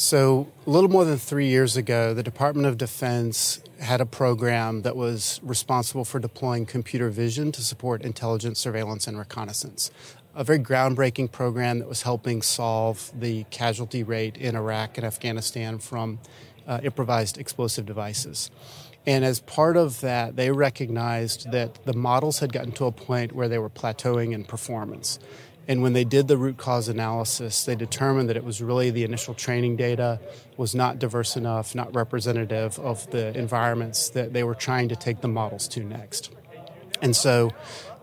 So, 0.00 0.46
a 0.64 0.70
little 0.70 0.88
more 0.88 1.04
than 1.04 1.18
three 1.18 1.48
years 1.48 1.76
ago, 1.76 2.14
the 2.14 2.22
Department 2.22 2.68
of 2.68 2.78
Defense 2.78 3.60
had 3.80 4.00
a 4.00 4.06
program 4.06 4.82
that 4.82 4.94
was 4.94 5.40
responsible 5.42 6.04
for 6.04 6.20
deploying 6.20 6.66
computer 6.66 7.10
vision 7.10 7.50
to 7.50 7.62
support 7.62 8.02
intelligence, 8.02 8.60
surveillance, 8.60 9.08
and 9.08 9.18
reconnaissance. 9.18 9.90
A 10.36 10.44
very 10.44 10.60
groundbreaking 10.60 11.32
program 11.32 11.80
that 11.80 11.88
was 11.88 12.02
helping 12.02 12.42
solve 12.42 13.10
the 13.12 13.42
casualty 13.50 14.04
rate 14.04 14.36
in 14.36 14.54
Iraq 14.54 14.98
and 14.98 15.04
Afghanistan 15.04 15.80
from 15.80 16.20
uh, 16.68 16.78
improvised 16.84 17.36
explosive 17.36 17.84
devices. 17.84 18.52
And 19.04 19.24
as 19.24 19.40
part 19.40 19.76
of 19.76 20.00
that, 20.02 20.36
they 20.36 20.52
recognized 20.52 21.50
that 21.50 21.84
the 21.86 21.94
models 21.94 22.38
had 22.38 22.52
gotten 22.52 22.70
to 22.72 22.84
a 22.84 22.92
point 22.92 23.32
where 23.32 23.48
they 23.48 23.58
were 23.58 23.70
plateauing 23.70 24.32
in 24.32 24.44
performance. 24.44 25.18
And 25.68 25.82
when 25.82 25.92
they 25.92 26.04
did 26.04 26.28
the 26.28 26.38
root 26.38 26.56
cause 26.56 26.88
analysis, 26.88 27.64
they 27.64 27.76
determined 27.76 28.30
that 28.30 28.36
it 28.38 28.44
was 28.44 28.62
really 28.62 28.90
the 28.90 29.04
initial 29.04 29.34
training 29.34 29.76
data 29.76 30.18
was 30.56 30.74
not 30.74 30.98
diverse 30.98 31.36
enough, 31.36 31.74
not 31.74 31.94
representative 31.94 32.78
of 32.78 33.08
the 33.10 33.36
environments 33.38 34.08
that 34.10 34.32
they 34.32 34.42
were 34.42 34.54
trying 34.54 34.88
to 34.88 34.96
take 34.96 35.20
the 35.20 35.28
models 35.28 35.68
to 35.68 35.80
next. 35.80 36.30
And 37.02 37.14
so 37.14 37.52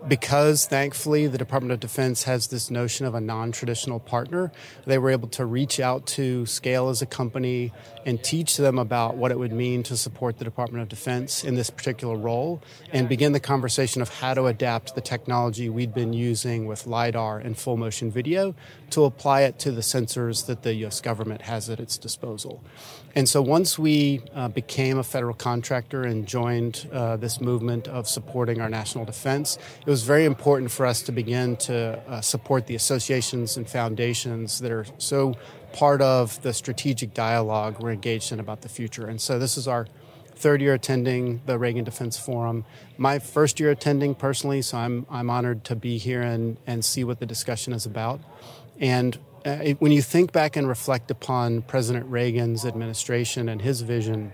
because 0.08 0.66
thankfully 0.66 1.28
the 1.28 1.38
Department 1.38 1.72
of 1.72 1.80
Defense 1.80 2.24
has 2.24 2.48
this 2.48 2.70
notion 2.70 3.06
of 3.06 3.16
a 3.16 3.22
non 3.22 3.52
traditional 3.52 4.00
partner, 4.00 4.52
they 4.86 4.98
were 4.98 5.10
able 5.10 5.28
to 5.30 5.46
reach 5.46 5.80
out 5.80 6.06
to 6.08 6.46
Scale 6.46 6.90
as 6.90 7.02
a 7.02 7.06
company 7.06 7.72
and 8.06 8.24
teach 8.24 8.58
them 8.58 8.78
about 8.78 9.18
what 9.18 9.32
it 9.32 9.40
would 9.40 9.52
mean 9.52 9.84
to 9.84 9.98
support 9.98 10.38
the 10.38 10.44
Department 10.44 10.84
of 10.84 10.90
Defense 10.90 11.44
in 11.44 11.56
this 11.56 11.70
particular 11.70 12.16
role 12.16 12.62
and 12.92 13.10
begin 13.10 13.32
the 13.32 13.40
conversation 13.40 14.02
of 14.02 14.10
how 14.10 14.34
to 14.34 14.46
adapt 14.46 14.96
the 14.96 15.02
technology 15.02 15.70
we'd 15.70 15.94
been 15.94 16.14
using 16.14 16.66
with 16.66 16.86
LIDAR 16.86 17.40
and 17.40 17.58
full 17.58 17.78
motion 17.78 18.12
video 18.12 18.56
to 18.92 19.06
apply 19.06 19.42
it 19.42 19.58
to 19.60 19.72
the 19.72 19.82
sensors 19.82 20.46
that 20.46 20.64
the 20.64 20.74
US 20.86 21.02
government 21.02 21.42
has 21.42 21.70
at 21.70 21.80
its 21.80 21.98
disposal. 21.98 22.64
And 23.18 23.30
so 23.30 23.42
once 23.42 23.80
we 23.80 24.22
uh, 24.36 24.50
became 24.50 24.98
a 24.98 25.04
federal 25.04 25.34
contractor 25.34 26.04
and 26.04 26.28
joined 26.28 26.90
uh, 26.92 27.16
this 27.16 27.40
movement 27.40 27.88
of 27.88 28.10
supporting 28.10 28.60
our 28.60 28.70
national 28.70 29.06
defense, 29.06 29.58
it 29.80 29.90
was 29.90 30.04
very 30.04 30.26
important 30.26 30.70
for 30.70 30.86
us 30.86 31.02
to 31.04 31.14
begin 31.14 31.56
to 31.58 31.98
uh, 32.10 32.20
support 32.20 32.68
the 32.68 32.76
associations 32.76 33.56
and 33.56 33.70
foundations 33.70 34.60
that 34.60 34.72
are 34.72 34.86
so 34.98 35.36
part 35.72 36.02
of 36.02 36.42
the 36.42 36.52
strategic 36.54 37.14
dialogue 37.14 37.82
we're 37.82 37.92
engaged 37.92 38.34
in 38.34 38.40
about 38.42 38.62
the 38.62 38.70
future. 38.70 39.08
And 39.08 39.22
so 39.22 39.40
this 39.40 39.58
is 39.58 39.66
our 39.66 39.88
third 40.36 40.62
year 40.62 40.74
attending 40.74 41.42
the 41.46 41.58
Reagan 41.58 41.86
Defense 41.86 42.18
Forum. 42.18 42.66
My 42.98 43.20
first 43.20 43.62
year 43.62 43.72
attending 43.72 44.14
personally, 44.16 44.62
so 44.62 44.78
I'm, 44.78 45.06
I'm 45.10 45.30
honored 45.30 45.64
to 45.66 45.76
be 45.76 45.98
here 45.98 46.22
and, 46.22 46.58
and 46.68 46.84
see 46.84 47.06
what 47.06 47.20
the 47.20 47.26
discussion 47.26 47.72
is 47.72 47.86
about. 47.86 48.20
And 48.80 49.18
uh, 49.46 49.58
when 49.80 49.92
you 49.92 50.02
think 50.02 50.32
back 50.32 50.56
and 50.56 50.68
reflect 50.68 51.12
upon 51.12 51.62
President 51.62 52.08
Reagan's 52.08 52.66
administration 52.66 53.48
and 53.48 53.62
his 53.62 53.82
vision, 53.82 54.34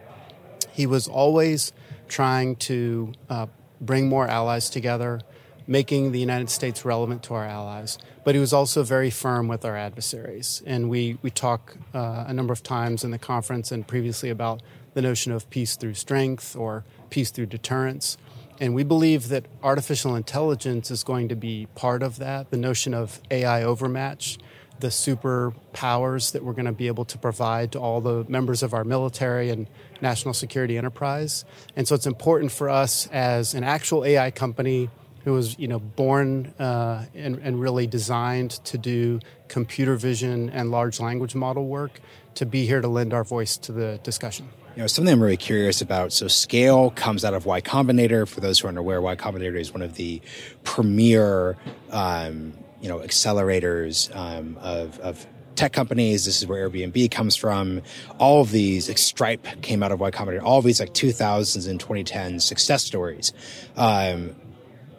he 0.72 0.88
was 0.88 1.08
always 1.08 1.74
trying 2.08 2.56
to 2.56 3.12
uh, 3.30 3.48
bring 3.82 4.08
more 4.08 4.28
allies 4.28 4.70
together, 4.70 5.20
making 5.68 6.14
the 6.14 6.20
United 6.20 6.50
States 6.50 6.86
relevant 6.86 7.24
to 7.24 7.34
our 7.34 7.46
allies. 7.46 7.98
But 8.24 8.36
he 8.36 8.42
was 8.42 8.54
also 8.54 8.84
very 8.84 9.10
firm 9.10 9.48
with 9.50 9.66
our 9.66 9.76
adversaries. 9.76 10.64
And 10.66 10.90
we, 10.90 11.18
we 11.22 11.30
talk 11.30 11.76
uh, 11.94 12.26
a 12.28 12.34
number 12.34 12.54
of 12.54 12.64
times 12.64 13.04
in 13.04 13.12
the 13.12 13.20
conference 13.20 13.72
and 13.72 13.86
previously 13.86 14.30
about 14.30 14.62
the 14.94 15.02
notion 15.02 15.32
of 15.32 15.50
peace 15.50 15.76
through 15.76 15.96
strength 15.96 16.56
or 16.56 16.86
peace 17.10 17.32
through 17.32 17.48
deterrence. 17.48 18.18
And 18.62 18.76
we 18.76 18.84
believe 18.84 19.30
that 19.30 19.46
artificial 19.64 20.16
intelligence 20.16 20.92
is 20.92 21.04
going 21.04 21.30
to 21.30 21.36
be 21.36 21.68
part 21.76 22.04
of 22.04 22.18
that, 22.20 22.52
the 22.52 22.58
notion 22.58 22.94
of 22.94 23.20
AI 23.32 23.64
overmatch, 23.64 24.38
the 24.82 24.88
superpowers 24.88 26.34
that 26.34 26.44
we're 26.44 26.54
going 26.54 26.66
to 26.66 26.72
be 26.72 26.88
able 26.88 27.06
to 27.06 27.18
provide 27.18 27.72
to 27.72 27.80
all 27.80 28.02
the 28.02 28.26
members 28.28 28.64
of 28.64 28.74
our 28.74 28.84
military 28.84 29.50
and 29.50 29.68
national 30.02 30.34
security 30.34 30.78
enterprise. 30.78 31.46
And 31.76 31.88
so 31.88 31.96
it's 31.96 32.08
important 32.08 32.52
for 32.52 32.70
us 32.70 33.08
as 33.08 33.54
an 33.54 33.64
actual 33.64 34.04
AI 34.04 34.32
company 34.32 34.90
who 35.24 35.34
was 35.34 35.58
you 35.60 35.68
know 35.68 35.80
born 35.80 36.48
uh, 36.60 37.06
and, 37.14 37.38
and 37.38 37.62
really 37.62 37.88
designed 37.88 38.52
to 38.66 38.78
do 38.78 39.20
computer 39.48 39.96
vision 39.96 40.50
and 40.50 40.72
large 40.72 41.00
language 41.00 41.36
model 41.36 41.68
work 41.68 42.00
to 42.36 42.46
be 42.46 42.66
here 42.66 42.82
to 42.82 42.88
lend 42.88 43.14
our 43.14 43.24
voice 43.24 43.58
to 43.58 43.72
the 43.72 44.00
discussion. 44.04 44.50
You 44.76 44.84
know, 44.84 44.88
something 44.88 45.12
I'm 45.12 45.22
really 45.22 45.36
curious 45.36 45.82
about. 45.82 46.14
So, 46.14 46.30
Scale 46.30 46.92
comes 46.92 47.26
out 47.26 47.34
of 47.34 47.46
Y 47.46 47.60
Combinator. 47.60 48.26
For 48.26 48.40
those 48.40 48.60
who 48.60 48.68
aren't 48.68 48.78
aware, 48.78 49.02
Y 49.02 49.16
Combinator 49.18 49.60
is 49.60 49.74
one 49.74 49.82
of 49.82 49.96
the 49.96 50.22
premier, 50.64 51.58
um, 51.90 52.54
you 52.82 52.90
know, 52.90 53.00
accelerators 53.00 54.14
um, 54.16 54.58
of, 54.60 55.00
of 55.00 55.26
tech 55.56 55.74
companies. 55.74 56.26
This 56.26 56.42
is 56.42 56.48
where 56.48 56.70
Airbnb 56.70 57.12
comes 57.12 57.36
from. 57.36 57.82
All 58.18 58.42
of 58.42 58.52
these, 58.52 58.88
like 58.88 58.98
Stripe 58.98 59.46
came 59.62 59.84
out 59.84 59.92
of 59.92 60.00
Y 60.00 60.12
Combinator. 60.12 60.42
All 60.42 60.60
of 60.60 60.66
these 60.66 60.80
like 60.80 60.94
2000s 60.94 61.70
and 61.70 61.80
2010s 61.80 62.42
success 62.42 62.84
stories. 62.84 63.34
Um, 63.76 64.36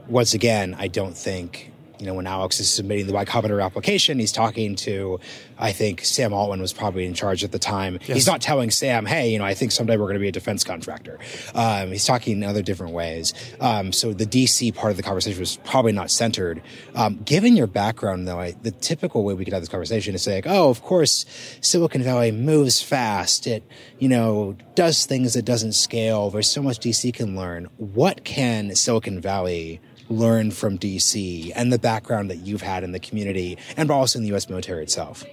once 0.08 0.34
again, 0.34 0.76
I 0.78 0.88
don't 0.88 1.16
think 1.16 1.71
you 2.02 2.08
know, 2.08 2.14
when 2.14 2.26
Alex 2.26 2.58
is 2.58 2.68
submitting 2.68 3.06
the 3.06 3.12
Y 3.12 3.24
Combinator 3.24 3.64
application, 3.64 4.18
he's 4.18 4.32
talking 4.32 4.74
to, 4.74 5.20
I 5.56 5.70
think 5.70 6.04
Sam 6.04 6.32
Altman 6.32 6.60
was 6.60 6.72
probably 6.72 7.06
in 7.06 7.14
charge 7.14 7.44
at 7.44 7.52
the 7.52 7.60
time. 7.60 8.00
Yes. 8.00 8.16
He's 8.16 8.26
not 8.26 8.40
telling 8.40 8.72
Sam, 8.72 9.06
hey, 9.06 9.30
you 9.30 9.38
know, 9.38 9.44
I 9.44 9.54
think 9.54 9.70
someday 9.70 9.96
we're 9.96 10.06
going 10.06 10.14
to 10.14 10.20
be 10.20 10.26
a 10.26 10.32
defense 10.32 10.64
contractor. 10.64 11.20
Um, 11.54 11.92
he's 11.92 12.04
talking 12.04 12.38
in 12.38 12.42
other 12.42 12.60
different 12.60 12.92
ways. 12.92 13.34
Um, 13.60 13.92
so 13.92 14.12
the 14.12 14.26
DC 14.26 14.74
part 14.74 14.90
of 14.90 14.96
the 14.96 15.04
conversation 15.04 15.38
was 15.38 15.58
probably 15.58 15.92
not 15.92 16.10
centered. 16.10 16.60
Um, 16.96 17.20
given 17.24 17.56
your 17.56 17.68
background, 17.68 18.26
though, 18.26 18.40
I, 18.40 18.50
the 18.50 18.72
typical 18.72 19.22
way 19.22 19.34
we 19.34 19.44
could 19.44 19.54
have 19.54 19.62
this 19.62 19.68
conversation 19.68 20.16
is 20.16 20.22
say, 20.22 20.34
like, 20.34 20.48
oh, 20.48 20.70
of 20.70 20.82
course, 20.82 21.24
Silicon 21.60 22.02
Valley 22.02 22.32
moves 22.32 22.82
fast. 22.82 23.46
It, 23.46 23.62
you 24.00 24.08
know, 24.08 24.56
does 24.74 25.06
things 25.06 25.34
that 25.34 25.44
doesn't 25.44 25.74
scale. 25.74 26.30
There's 26.30 26.50
so 26.50 26.62
much 26.62 26.80
DC 26.80 27.14
can 27.14 27.36
learn. 27.36 27.68
What 27.76 28.24
can 28.24 28.74
Silicon 28.74 29.20
Valley 29.20 29.80
learned 30.12 30.54
from 30.54 30.78
DC 30.78 31.50
and 31.54 31.72
the 31.72 31.78
background 31.78 32.30
that 32.30 32.38
you've 32.38 32.62
had 32.62 32.84
in 32.84 32.92
the 32.92 33.00
community 33.00 33.58
and 33.76 33.90
also 33.90 34.18
in 34.18 34.22
the 34.22 34.28
U.S. 34.28 34.48
military 34.48 34.82
itself? 34.82 35.24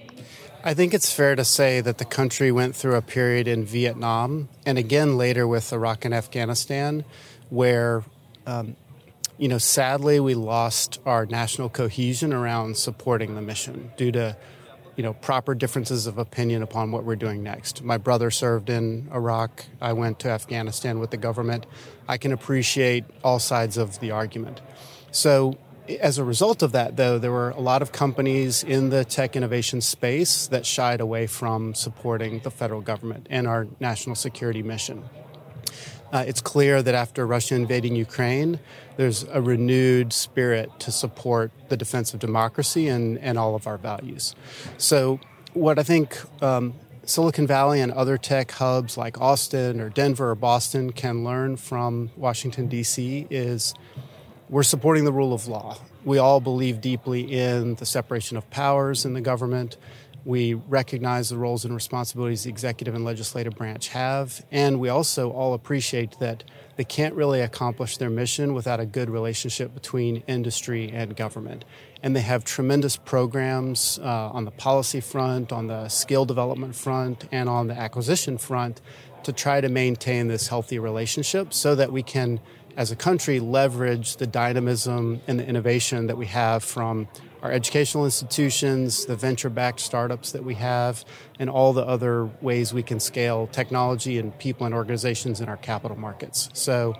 I 0.62 0.74
think 0.74 0.92
it's 0.92 1.10
fair 1.12 1.36
to 1.36 1.44
say 1.44 1.80
that 1.80 1.98
the 1.98 2.04
country 2.04 2.52
went 2.52 2.76
through 2.76 2.96
a 2.96 3.02
period 3.02 3.48
in 3.48 3.64
Vietnam 3.64 4.50
and 4.66 4.76
again 4.76 5.16
later 5.16 5.46
with 5.46 5.72
Iraq 5.72 6.04
and 6.04 6.12
Afghanistan 6.12 7.04
where, 7.48 8.04
um, 8.46 8.76
you 9.38 9.48
know, 9.48 9.56
sadly 9.56 10.20
we 10.20 10.34
lost 10.34 11.00
our 11.06 11.24
national 11.24 11.70
cohesion 11.70 12.34
around 12.34 12.76
supporting 12.76 13.36
the 13.36 13.40
mission 13.40 13.90
due 13.96 14.12
to 14.12 14.36
you 14.96 15.02
know, 15.02 15.12
proper 15.14 15.54
differences 15.54 16.06
of 16.06 16.18
opinion 16.18 16.62
upon 16.62 16.92
what 16.92 17.04
we're 17.04 17.16
doing 17.16 17.42
next. 17.42 17.82
My 17.82 17.96
brother 17.96 18.30
served 18.30 18.70
in 18.70 19.08
Iraq. 19.12 19.64
I 19.80 19.92
went 19.92 20.18
to 20.20 20.30
Afghanistan 20.30 20.98
with 20.98 21.10
the 21.10 21.16
government. 21.16 21.66
I 22.08 22.18
can 22.18 22.32
appreciate 22.32 23.04
all 23.24 23.38
sides 23.38 23.76
of 23.76 24.00
the 24.00 24.10
argument. 24.10 24.60
So, 25.10 25.58
as 26.00 26.18
a 26.18 26.24
result 26.24 26.62
of 26.62 26.72
that, 26.72 26.96
though, 26.96 27.18
there 27.18 27.32
were 27.32 27.50
a 27.50 27.60
lot 27.60 27.82
of 27.82 27.90
companies 27.90 28.62
in 28.62 28.90
the 28.90 29.04
tech 29.04 29.34
innovation 29.34 29.80
space 29.80 30.46
that 30.48 30.64
shied 30.64 31.00
away 31.00 31.26
from 31.26 31.74
supporting 31.74 32.40
the 32.40 32.50
federal 32.50 32.80
government 32.80 33.26
and 33.28 33.48
our 33.48 33.66
national 33.80 34.14
security 34.14 34.62
mission. 34.62 35.02
Uh, 36.12 36.24
it's 36.26 36.40
clear 36.40 36.82
that 36.82 36.94
after 36.94 37.26
Russia 37.26 37.54
invading 37.54 37.94
Ukraine, 37.94 38.58
there's 38.96 39.24
a 39.24 39.40
renewed 39.40 40.12
spirit 40.12 40.70
to 40.80 40.90
support 40.90 41.52
the 41.68 41.76
defense 41.76 42.12
of 42.12 42.20
democracy 42.20 42.88
and, 42.88 43.18
and 43.18 43.38
all 43.38 43.54
of 43.54 43.66
our 43.66 43.78
values. 43.78 44.34
So, 44.76 45.20
what 45.54 45.78
I 45.78 45.82
think 45.82 46.18
um, 46.42 46.74
Silicon 47.04 47.46
Valley 47.46 47.80
and 47.80 47.90
other 47.92 48.16
tech 48.18 48.50
hubs 48.52 48.96
like 48.96 49.20
Austin 49.20 49.80
or 49.80 49.88
Denver 49.88 50.30
or 50.30 50.34
Boston 50.34 50.92
can 50.92 51.24
learn 51.24 51.56
from 51.56 52.10
Washington, 52.16 52.68
D.C. 52.68 53.26
is 53.30 53.74
we're 54.48 54.62
supporting 54.62 55.04
the 55.04 55.12
rule 55.12 55.32
of 55.32 55.46
law. 55.48 55.78
We 56.04 56.18
all 56.18 56.40
believe 56.40 56.80
deeply 56.80 57.20
in 57.32 57.76
the 57.76 57.86
separation 57.86 58.36
of 58.36 58.48
powers 58.50 59.04
in 59.04 59.14
the 59.14 59.20
government. 59.20 59.76
We 60.24 60.54
recognize 60.54 61.30
the 61.30 61.38
roles 61.38 61.64
and 61.64 61.74
responsibilities 61.74 62.44
the 62.44 62.50
executive 62.50 62.94
and 62.94 63.04
legislative 63.04 63.54
branch 63.54 63.88
have, 63.88 64.44
and 64.50 64.78
we 64.78 64.88
also 64.88 65.30
all 65.30 65.54
appreciate 65.54 66.18
that 66.20 66.44
they 66.76 66.84
can't 66.84 67.14
really 67.14 67.40
accomplish 67.40 67.96
their 67.96 68.10
mission 68.10 68.54
without 68.54 68.80
a 68.80 68.86
good 68.86 69.10
relationship 69.10 69.74
between 69.74 70.22
industry 70.26 70.90
and 70.92 71.16
government. 71.16 71.64
And 72.02 72.14
they 72.14 72.20
have 72.20 72.44
tremendous 72.44 72.96
programs 72.96 73.98
uh, 74.02 74.30
on 74.30 74.44
the 74.44 74.50
policy 74.50 75.00
front, 75.00 75.52
on 75.52 75.66
the 75.66 75.88
skill 75.88 76.24
development 76.24 76.74
front, 76.74 77.26
and 77.32 77.48
on 77.48 77.66
the 77.66 77.74
acquisition 77.74 78.38
front 78.38 78.80
to 79.24 79.32
try 79.32 79.60
to 79.60 79.68
maintain 79.68 80.28
this 80.28 80.48
healthy 80.48 80.78
relationship 80.78 81.52
so 81.52 81.74
that 81.74 81.92
we 81.92 82.02
can, 82.02 82.40
as 82.76 82.90
a 82.90 82.96
country, 82.96 83.40
leverage 83.40 84.16
the 84.16 84.26
dynamism 84.26 85.20
and 85.26 85.38
the 85.38 85.46
innovation 85.46 86.06
that 86.06 86.16
we 86.16 86.26
have 86.26 86.64
from 86.64 87.08
our 87.42 87.50
educational 87.50 88.04
institutions, 88.04 89.06
the 89.06 89.16
venture 89.16 89.50
backed 89.50 89.80
startups 89.80 90.32
that 90.32 90.44
we 90.44 90.54
have, 90.54 91.04
and 91.38 91.48
all 91.48 91.72
the 91.72 91.86
other 91.86 92.26
ways 92.40 92.72
we 92.72 92.82
can 92.82 93.00
scale 93.00 93.46
technology 93.46 94.18
and 94.18 94.38
people 94.38 94.66
and 94.66 94.74
organizations 94.74 95.40
in 95.40 95.48
our 95.48 95.56
capital 95.56 95.96
markets. 95.96 96.50
So 96.52 96.94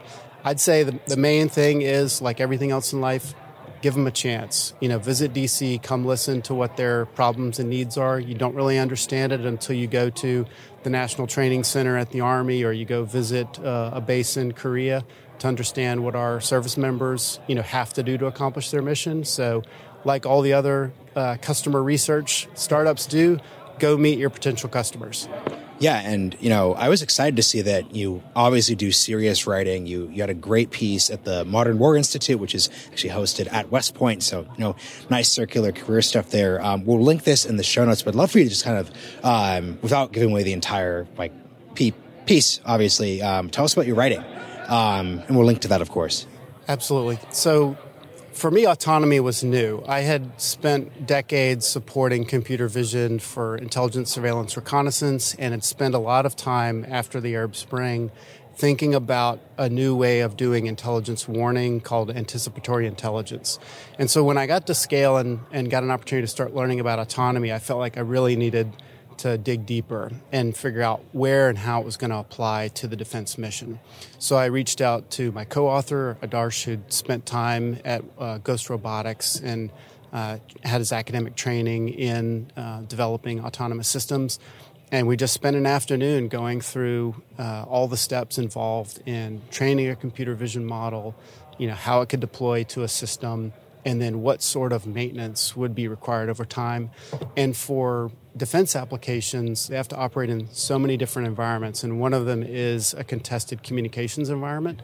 I'd 0.44 0.60
say 0.60 0.82
the, 0.82 0.98
the 1.06 1.16
main 1.16 1.48
thing 1.48 1.82
is, 1.82 2.22
like 2.22 2.40
everything 2.40 2.70
else 2.70 2.92
in 2.92 3.00
life, 3.00 3.34
give 3.82 3.94
them 3.94 4.06
a 4.06 4.10
chance. 4.10 4.74
You 4.80 4.88
know, 4.88 4.98
visit 4.98 5.32
DC, 5.32 5.82
come 5.82 6.04
listen 6.04 6.42
to 6.42 6.54
what 6.54 6.76
their 6.76 7.06
problems 7.06 7.58
and 7.58 7.70
needs 7.70 7.96
are. 7.96 8.18
You 8.20 8.34
don't 8.34 8.54
really 8.54 8.78
understand 8.78 9.32
it 9.32 9.40
until 9.40 9.76
you 9.76 9.86
go 9.86 10.10
to 10.10 10.46
the 10.82 10.90
National 10.90 11.26
Training 11.26 11.64
Center 11.64 11.96
at 11.96 12.10
the 12.10 12.20
Army 12.20 12.62
or 12.64 12.72
you 12.72 12.84
go 12.84 13.04
visit 13.04 13.58
uh, 13.60 13.90
a 13.92 14.00
base 14.00 14.36
in 14.36 14.52
Korea 14.52 15.04
to 15.38 15.48
understand 15.48 16.04
what 16.04 16.14
our 16.14 16.40
service 16.40 16.76
members, 16.76 17.40
you 17.46 17.54
know, 17.54 17.62
have 17.62 17.92
to 17.94 18.02
do 18.02 18.18
to 18.18 18.26
accomplish 18.26 18.70
their 18.70 18.82
mission. 18.82 19.24
So 19.24 19.62
like 20.04 20.26
all 20.26 20.42
the 20.42 20.52
other 20.52 20.92
uh, 21.16 21.36
customer 21.40 21.82
research 21.82 22.48
startups 22.54 23.06
do, 23.06 23.38
go 23.78 23.96
meet 23.96 24.18
your 24.18 24.30
potential 24.30 24.68
customers. 24.68 25.28
Yeah, 25.80 25.98
and 25.98 26.36
you 26.40 26.50
know, 26.50 26.74
I 26.74 26.90
was 26.90 27.00
excited 27.00 27.36
to 27.36 27.42
see 27.42 27.62
that 27.62 27.96
you 27.96 28.22
obviously 28.36 28.74
do 28.74 28.92
serious 28.92 29.46
writing. 29.46 29.86
You 29.86 30.10
you 30.12 30.20
had 30.20 30.28
a 30.28 30.34
great 30.34 30.70
piece 30.70 31.08
at 31.08 31.24
the 31.24 31.46
Modern 31.46 31.78
War 31.78 31.96
Institute, 31.96 32.38
which 32.38 32.54
is 32.54 32.68
actually 32.92 33.10
hosted 33.10 33.50
at 33.50 33.70
West 33.70 33.94
Point. 33.94 34.22
So 34.22 34.42
you 34.42 34.58
know, 34.58 34.76
nice 35.08 35.30
circular 35.30 35.72
career 35.72 36.02
stuff 36.02 36.28
there. 36.28 36.62
Um, 36.62 36.84
we'll 36.84 37.00
link 37.00 37.24
this 37.24 37.46
in 37.46 37.56
the 37.56 37.62
show 37.62 37.82
notes, 37.86 38.02
but 38.02 38.14
I'd 38.14 38.18
love 38.18 38.30
for 38.30 38.38
you 38.38 38.44
to 38.44 38.50
just 38.50 38.64
kind 38.64 38.76
of, 38.76 38.90
um, 39.24 39.78
without 39.80 40.12
giving 40.12 40.30
away 40.30 40.42
the 40.42 40.52
entire 40.52 41.08
like 41.16 41.32
piece, 42.26 42.60
obviously, 42.66 43.22
um, 43.22 43.48
tell 43.48 43.64
us 43.64 43.72
about 43.72 43.86
your 43.86 43.96
writing, 43.96 44.22
um, 44.68 45.22
and 45.26 45.30
we'll 45.30 45.46
link 45.46 45.60
to 45.60 45.68
that, 45.68 45.80
of 45.80 45.90
course. 45.90 46.26
Absolutely. 46.68 47.18
So 47.30 47.78
for 48.32 48.50
me, 48.50 48.64
autonomy 48.66 49.20
was 49.20 49.42
new. 49.42 49.82
I 49.86 50.00
had 50.00 50.40
spent 50.40 51.06
decades 51.06 51.66
supporting 51.66 52.24
computer 52.24 52.68
vision 52.68 53.18
for 53.18 53.56
intelligence, 53.56 54.10
surveillance, 54.10 54.56
reconnaissance, 54.56 55.34
and 55.34 55.52
had 55.52 55.64
spent 55.64 55.94
a 55.94 55.98
lot 55.98 56.26
of 56.26 56.36
time 56.36 56.86
after 56.88 57.20
the 57.20 57.34
Arab 57.34 57.56
Spring 57.56 58.10
thinking 58.54 58.94
about 58.94 59.40
a 59.56 59.68
new 59.68 59.96
way 59.96 60.20
of 60.20 60.36
doing 60.36 60.66
intelligence 60.66 61.26
warning 61.26 61.80
called 61.80 62.10
anticipatory 62.10 62.86
intelligence. 62.86 63.58
And 63.98 64.10
so 64.10 64.22
when 64.22 64.36
I 64.36 64.46
got 64.46 64.66
to 64.66 64.74
scale 64.74 65.16
and, 65.16 65.40
and 65.50 65.70
got 65.70 65.82
an 65.82 65.90
opportunity 65.90 66.24
to 66.24 66.30
start 66.30 66.54
learning 66.54 66.78
about 66.78 66.98
autonomy, 66.98 67.52
I 67.52 67.58
felt 67.58 67.78
like 67.78 67.96
I 67.96 68.00
really 68.00 68.36
needed 68.36 68.70
to 69.20 69.36
dig 69.36 69.66
deeper 69.66 70.10
and 70.32 70.56
figure 70.56 70.82
out 70.82 71.02
where 71.12 71.48
and 71.48 71.58
how 71.58 71.80
it 71.80 71.84
was 71.84 71.96
going 71.96 72.10
to 72.10 72.16
apply 72.16 72.68
to 72.68 72.86
the 72.86 72.96
defense 72.96 73.36
mission. 73.36 73.78
So 74.18 74.36
I 74.36 74.46
reached 74.46 74.80
out 74.80 75.10
to 75.12 75.30
my 75.32 75.44
co-author 75.44 76.16
Adarsh, 76.22 76.64
who'd 76.64 76.90
spent 76.92 77.26
time 77.26 77.78
at 77.84 78.02
uh, 78.18 78.38
Ghost 78.38 78.70
Robotics 78.70 79.38
and 79.38 79.70
uh, 80.12 80.38
had 80.62 80.78
his 80.78 80.90
academic 80.90 81.36
training 81.36 81.90
in 81.90 82.50
uh, 82.56 82.80
developing 82.82 83.44
autonomous 83.44 83.88
systems. 83.88 84.38
And 84.90 85.06
we 85.06 85.16
just 85.16 85.34
spent 85.34 85.54
an 85.54 85.66
afternoon 85.66 86.28
going 86.28 86.60
through 86.60 87.22
uh, 87.38 87.64
all 87.68 87.88
the 87.88 87.96
steps 87.96 88.38
involved 88.38 89.00
in 89.06 89.42
training 89.50 89.88
a 89.88 89.96
computer 89.96 90.34
vision 90.34 90.64
model, 90.64 91.14
you 91.58 91.68
know, 91.68 91.74
how 91.74 92.00
it 92.00 92.08
could 92.08 92.20
deploy 92.20 92.64
to 92.64 92.82
a 92.82 92.88
system, 92.88 93.52
and 93.84 94.00
then 94.00 94.22
what 94.22 94.42
sort 94.42 94.72
of 94.72 94.86
maintenance 94.86 95.56
would 95.56 95.74
be 95.74 95.88
required 95.88 96.28
over 96.28 96.44
time. 96.44 96.90
And 97.36 97.56
for 97.56 98.12
defense 98.36 98.76
applications, 98.76 99.68
they 99.68 99.76
have 99.76 99.88
to 99.88 99.96
operate 99.96 100.30
in 100.30 100.48
so 100.52 100.78
many 100.78 100.96
different 100.96 101.28
environments, 101.28 101.82
and 101.82 102.00
one 102.00 102.14
of 102.14 102.26
them 102.26 102.42
is 102.42 102.94
a 102.94 103.04
contested 103.04 103.62
communications 103.62 104.28
environment. 104.28 104.82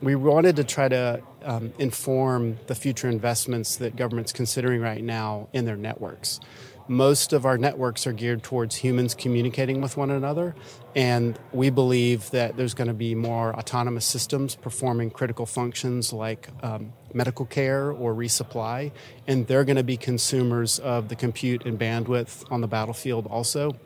We 0.00 0.14
wanted 0.14 0.56
to 0.56 0.64
try 0.64 0.88
to 0.88 1.22
um, 1.42 1.72
inform 1.78 2.58
the 2.66 2.74
future 2.74 3.08
investments 3.08 3.76
that 3.76 3.96
government's 3.96 4.32
considering 4.32 4.80
right 4.80 5.02
now 5.02 5.48
in 5.52 5.64
their 5.64 5.76
networks 5.76 6.40
most 6.88 7.32
of 7.32 7.44
our 7.44 7.58
networks 7.58 8.06
are 8.06 8.12
geared 8.12 8.42
towards 8.42 8.76
humans 8.76 9.14
communicating 9.14 9.80
with 9.80 9.96
one 9.96 10.10
another. 10.10 10.54
And 10.94 11.38
we 11.52 11.70
believe 11.70 12.30
that 12.30 12.56
there's 12.56 12.74
going 12.74 12.88
to 12.88 12.94
be 12.94 13.14
more 13.14 13.54
autonomous 13.54 14.04
systems 14.04 14.54
performing 14.54 15.10
critical 15.10 15.46
functions 15.46 16.12
like 16.12 16.48
um, 16.62 16.92
medical 17.12 17.44
care 17.44 17.90
or 17.90 18.14
resupply. 18.14 18.92
And 19.26 19.46
they're 19.46 19.64
going 19.64 19.76
to 19.76 19.84
be 19.84 19.96
consumers 19.96 20.78
of 20.78 21.08
the 21.08 21.16
compute 21.16 21.66
and 21.66 21.78
bandwidth 21.78 22.50
on 22.50 22.60
the 22.60 22.68
battlefield 22.68 23.26
also. 23.26 23.76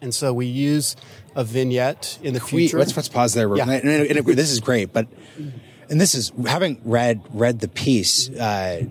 And 0.00 0.14
so 0.14 0.32
we 0.32 0.46
use 0.46 0.96
a 1.34 1.44
vignette 1.44 2.18
in 2.22 2.34
the 2.34 2.40
we, 2.40 2.46
future. 2.46 2.78
Let's, 2.78 2.96
let's 2.96 3.08
pause 3.08 3.34
there. 3.34 3.54
Yeah. 3.56 3.64
And, 3.64 3.88
and, 3.88 4.18
and, 4.18 4.26
this 4.26 4.50
is 4.50 4.60
great, 4.60 4.92
but 4.92 5.08
and 5.90 6.00
this 6.00 6.14
is 6.14 6.32
having 6.46 6.80
read 6.84 7.22
read 7.30 7.60
the 7.60 7.68
piece. 7.68 8.30
Uh, 8.30 8.84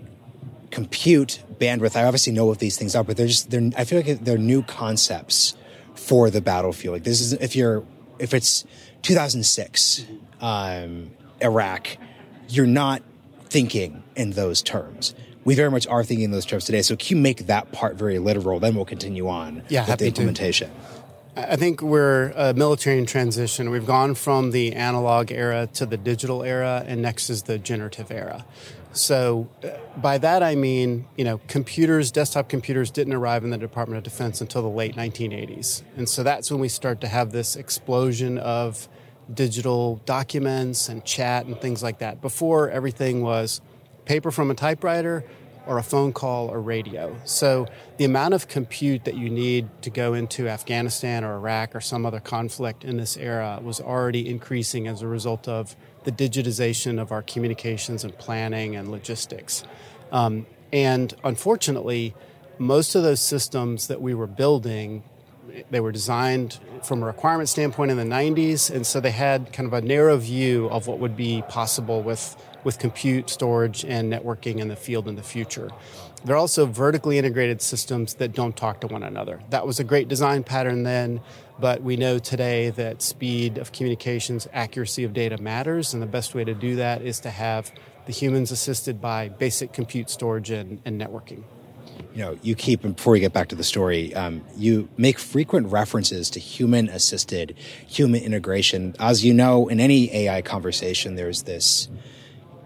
compute 0.70 1.42
bandwidth. 1.58 1.96
I 1.96 2.04
obviously 2.04 2.32
know 2.32 2.46
what 2.46 2.58
these 2.58 2.76
things 2.76 2.94
are, 2.94 3.04
but 3.04 3.16
they're 3.16 3.26
just 3.26 3.50
they're. 3.50 3.70
I 3.76 3.84
feel 3.84 4.00
like 4.00 4.20
they're 4.20 4.38
new 4.38 4.62
concepts 4.62 5.54
for 5.94 6.30
the 6.30 6.40
battlefield. 6.40 6.94
Like 6.94 7.04
this 7.04 7.20
is 7.20 7.32
if 7.34 7.56
you're 7.56 7.84
if 8.18 8.34
it's 8.34 8.64
2006 9.02 10.04
um, 10.40 11.10
Iraq, 11.40 11.96
you're 12.48 12.66
not 12.66 13.02
thinking 13.44 14.02
in 14.16 14.30
those 14.30 14.62
terms. 14.62 15.14
We 15.44 15.54
very 15.54 15.70
much 15.70 15.86
are 15.86 16.04
thinking 16.04 16.24
in 16.24 16.30
those 16.30 16.44
terms 16.44 16.64
today. 16.64 16.82
So 16.82 16.96
can 16.96 17.16
you 17.16 17.22
make 17.22 17.46
that 17.46 17.72
part 17.72 17.96
very 17.96 18.18
literal? 18.18 18.60
Then 18.60 18.74
we'll 18.74 18.84
continue 18.84 19.28
on 19.28 19.62
yeah, 19.68 19.88
with 19.88 19.98
the 19.98 20.06
implementation. 20.06 20.70
To. 20.70 20.98
I 21.38 21.56
think 21.56 21.80
we're 21.80 22.32
a 22.36 22.52
military 22.52 22.98
in 22.98 23.06
transition. 23.06 23.70
We've 23.70 23.86
gone 23.86 24.14
from 24.14 24.50
the 24.50 24.74
analog 24.74 25.30
era 25.30 25.68
to 25.74 25.86
the 25.86 25.96
digital 25.96 26.42
era, 26.42 26.82
and 26.86 27.00
next 27.00 27.30
is 27.30 27.44
the 27.44 27.58
generative 27.58 28.10
era. 28.10 28.44
So 28.92 29.48
uh, 29.62 29.70
by 29.96 30.18
that 30.18 30.42
I 30.42 30.54
mean, 30.54 31.06
you 31.16 31.24
know, 31.24 31.40
computers, 31.46 32.10
desktop 32.10 32.48
computers 32.48 32.90
didn't 32.90 33.14
arrive 33.14 33.44
in 33.44 33.50
the 33.50 33.58
Department 33.58 33.98
of 33.98 34.04
Defense 34.04 34.40
until 34.40 34.62
the 34.62 34.68
late 34.68 34.96
1980s. 34.96 35.82
And 35.96 36.08
so 36.08 36.22
that's 36.22 36.50
when 36.50 36.60
we 36.60 36.68
start 36.68 37.00
to 37.02 37.08
have 37.08 37.32
this 37.32 37.56
explosion 37.56 38.38
of 38.38 38.88
digital 39.32 40.00
documents 40.04 40.88
and 40.88 41.04
chat 41.04 41.46
and 41.46 41.60
things 41.60 41.82
like 41.82 41.98
that. 41.98 42.20
Before 42.20 42.70
everything 42.70 43.22
was 43.22 43.60
paper 44.04 44.30
from 44.30 44.50
a 44.50 44.54
typewriter 44.54 45.24
or 45.66 45.76
a 45.76 45.82
phone 45.82 46.14
call 46.14 46.48
or 46.48 46.62
radio. 46.62 47.14
So 47.24 47.66
the 47.98 48.06
amount 48.06 48.32
of 48.32 48.48
compute 48.48 49.04
that 49.04 49.16
you 49.16 49.28
need 49.28 49.68
to 49.82 49.90
go 49.90 50.14
into 50.14 50.48
Afghanistan 50.48 51.24
or 51.24 51.34
Iraq 51.34 51.76
or 51.76 51.80
some 51.82 52.06
other 52.06 52.20
conflict 52.20 52.84
in 52.84 52.96
this 52.96 53.18
era 53.18 53.60
was 53.62 53.78
already 53.78 54.28
increasing 54.28 54.88
as 54.88 55.02
a 55.02 55.06
result 55.06 55.46
of 55.46 55.76
the 56.04 56.12
digitization 56.12 57.00
of 57.00 57.12
our 57.12 57.22
communications 57.22 58.04
and 58.04 58.16
planning 58.18 58.76
and 58.76 58.90
logistics. 58.90 59.64
Um, 60.12 60.46
and 60.72 61.14
unfortunately, 61.24 62.14
most 62.58 62.94
of 62.94 63.02
those 63.02 63.20
systems 63.20 63.88
that 63.88 64.00
we 64.00 64.14
were 64.14 64.26
building, 64.26 65.02
they 65.70 65.80
were 65.80 65.92
designed 65.92 66.58
from 66.82 67.02
a 67.02 67.06
requirement 67.06 67.48
standpoint 67.48 67.90
in 67.90 67.96
the 67.96 68.04
90s, 68.04 68.70
and 68.74 68.86
so 68.86 69.00
they 69.00 69.10
had 69.10 69.52
kind 69.52 69.66
of 69.66 69.72
a 69.72 69.80
narrow 69.80 70.16
view 70.16 70.68
of 70.70 70.86
what 70.86 70.98
would 70.98 71.16
be 71.16 71.42
possible 71.48 72.02
with, 72.02 72.36
with 72.68 72.78
compute, 72.78 73.30
storage, 73.30 73.82
and 73.86 74.12
networking 74.12 74.58
in 74.58 74.68
the 74.68 74.76
field 74.76 75.08
in 75.08 75.16
the 75.16 75.22
future. 75.22 75.70
They're 76.22 76.36
also 76.36 76.66
vertically 76.66 77.16
integrated 77.16 77.62
systems 77.62 78.12
that 78.16 78.34
don't 78.34 78.54
talk 78.54 78.82
to 78.82 78.86
one 78.88 79.02
another. 79.02 79.40
That 79.48 79.66
was 79.66 79.80
a 79.80 79.84
great 79.84 80.06
design 80.06 80.44
pattern 80.44 80.82
then, 80.82 81.22
but 81.58 81.82
we 81.82 81.96
know 81.96 82.18
today 82.18 82.68
that 82.68 83.00
speed 83.00 83.56
of 83.56 83.72
communications, 83.72 84.46
accuracy 84.52 85.02
of 85.04 85.14
data 85.14 85.38
matters, 85.38 85.94
and 85.94 86.02
the 86.02 86.06
best 86.06 86.34
way 86.34 86.44
to 86.44 86.52
do 86.52 86.76
that 86.76 87.00
is 87.00 87.20
to 87.20 87.30
have 87.30 87.72
the 88.04 88.12
humans 88.12 88.50
assisted 88.50 89.00
by 89.00 89.30
basic 89.30 89.72
compute 89.72 90.10
storage 90.10 90.50
and, 90.50 90.82
and 90.84 91.00
networking. 91.00 91.44
You 92.12 92.18
know, 92.22 92.38
you 92.42 92.54
keep, 92.54 92.82
before 92.82 93.14
we 93.14 93.20
get 93.20 93.32
back 93.32 93.48
to 93.48 93.56
the 93.56 93.64
story, 93.64 94.14
um, 94.14 94.44
you 94.58 94.90
make 94.98 95.18
frequent 95.18 95.68
references 95.68 96.28
to 96.30 96.38
human 96.38 96.90
assisted, 96.90 97.56
human 97.86 98.22
integration. 98.22 98.94
As 99.00 99.24
you 99.24 99.32
know, 99.32 99.68
in 99.68 99.80
any 99.80 100.14
AI 100.14 100.42
conversation, 100.42 101.14
there's 101.14 101.44
this 101.44 101.88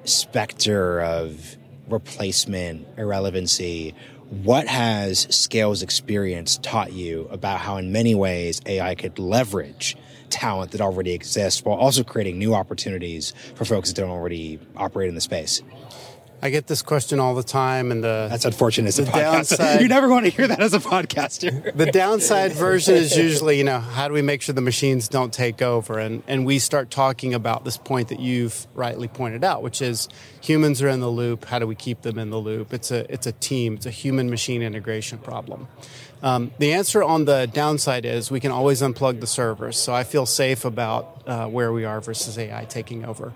specter 0.05 1.01
of 1.01 1.57
replacement, 1.88 2.87
irrelevancy. 2.97 3.95
What 4.29 4.67
has 4.67 5.21
Scale's 5.35 5.83
experience 5.83 6.59
taught 6.62 6.93
you 6.93 7.29
about 7.31 7.61
how, 7.61 7.77
in 7.77 7.93
many 7.93 8.15
ways, 8.15 8.61
AI 8.67 8.95
could 8.95 9.19
leverage 9.19 9.97
talent 10.31 10.71
that 10.73 10.81
already 10.81 11.12
exists 11.12 11.62
while 11.62 11.77
also 11.77 12.03
creating 12.03 12.38
new 12.38 12.55
opportunities 12.55 13.35
for 13.55 13.65
folks 13.65 13.91
that 13.91 14.01
don't 14.01 14.11
already 14.11 14.59
operate 14.77 15.09
in 15.09 15.15
the 15.15 15.21
space? 15.21 15.62
I 16.45 16.51
get 16.51 16.67
this 16.67 16.83
question 16.83 17.21
all 17.21 17.37
the 17.37 17.45
time, 17.45 17.93
and 17.93 18.03
the 18.03 18.27
that's 18.29 18.45
unfortunate. 18.45 18.89
As 18.89 18.99
a 18.99 19.05
downside, 19.05 19.81
you 19.81 19.87
never 19.87 20.09
want 20.09 20.25
to 20.25 20.31
hear 20.33 20.49
that 20.49 20.61
as 20.61 20.75
a 20.75 20.81
podcaster. 20.81 21.73
the 21.77 21.87
downside 21.87 22.51
version 22.51 22.97
is 22.97 23.17
usually, 23.17 23.59
you 23.59 23.65
know, 23.65 23.79
how 23.79 24.09
do 24.09 24.15
we 24.15 24.23
make 24.23 24.43
sure 24.43 24.53
the 24.53 24.61
machines 24.61 25.07
don't 25.07 25.33
take 25.33 25.63
over? 25.63 26.01
And 26.01 26.25
and 26.27 26.45
we 26.45 26.59
start 26.59 26.91
talking 26.91 27.33
about 27.33 27.65
this 27.65 27.77
point 27.77 28.09
that 28.09 28.19
you've 28.19 28.67
rightly 28.75 29.07
pointed 29.07 29.45
out, 29.45 29.63
which 29.63 29.81
is 29.81 30.09
humans 30.41 30.83
are 30.83 30.89
in 30.89 30.99
the 30.99 31.09
loop. 31.09 31.45
How 31.45 31.61
do 31.61 31.67
we 31.69 31.77
keep 31.77 32.03
them 32.03 32.19
in 32.19 32.31
the 32.31 32.39
loop? 32.39 32.75
It's 32.75 32.91
a 32.91 33.11
it's 33.13 33.29
a 33.29 33.33
team. 33.33 33.75
It's 33.75 33.87
a 33.87 33.93
human 33.93 34.29
machine 34.29 34.63
integration 34.63 35.19
problem. 35.19 35.69
Um, 36.25 36.51
the 36.59 36.73
answer 36.73 37.05
on 37.05 37.25
the 37.25 37.47
downside 37.53 38.05
is 38.05 38.33
we 38.33 38.41
can 38.41 38.51
always 38.51 38.83
unplug 38.83 39.21
the 39.21 39.29
servers, 39.29 39.77
so 39.77 39.95
I 39.95 40.03
feel 40.03 40.27
safe 40.27 40.65
about 40.65 41.23
uh, 41.25 41.47
where 41.47 41.73
we 41.73 41.85
are 41.85 42.01
versus 42.01 42.37
AI 42.37 42.65
taking 42.65 43.05
over. 43.05 43.33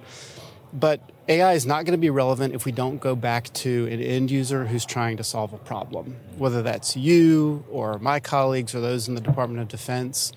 But 0.73 1.01
AI 1.29 1.55
is 1.55 1.67
not 1.67 1.85
going 1.85 1.93
to 1.93 1.99
be 1.99 2.09
relevant 2.09 2.55
if 2.55 2.65
we 2.65 2.71
don't 2.71 3.01
go 3.01 3.17
back 3.17 3.53
to 3.53 3.87
an 3.91 4.01
end 4.01 4.31
user 4.31 4.65
who's 4.65 4.85
trying 4.85 5.17
to 5.17 5.25
solve 5.25 5.53
a 5.53 5.59
problem, 5.59 6.17
whether 6.39 6.63
that's 6.63 6.97
you 6.97 7.65
or 7.69 7.99
my 7.99 8.21
colleagues 8.21 8.77
or 8.77 8.81
those 8.81 9.09
in 9.09 9.17
the 9.17 9.21
Department 9.21 9.61
of 9.61 9.67
Defense. 9.67 10.33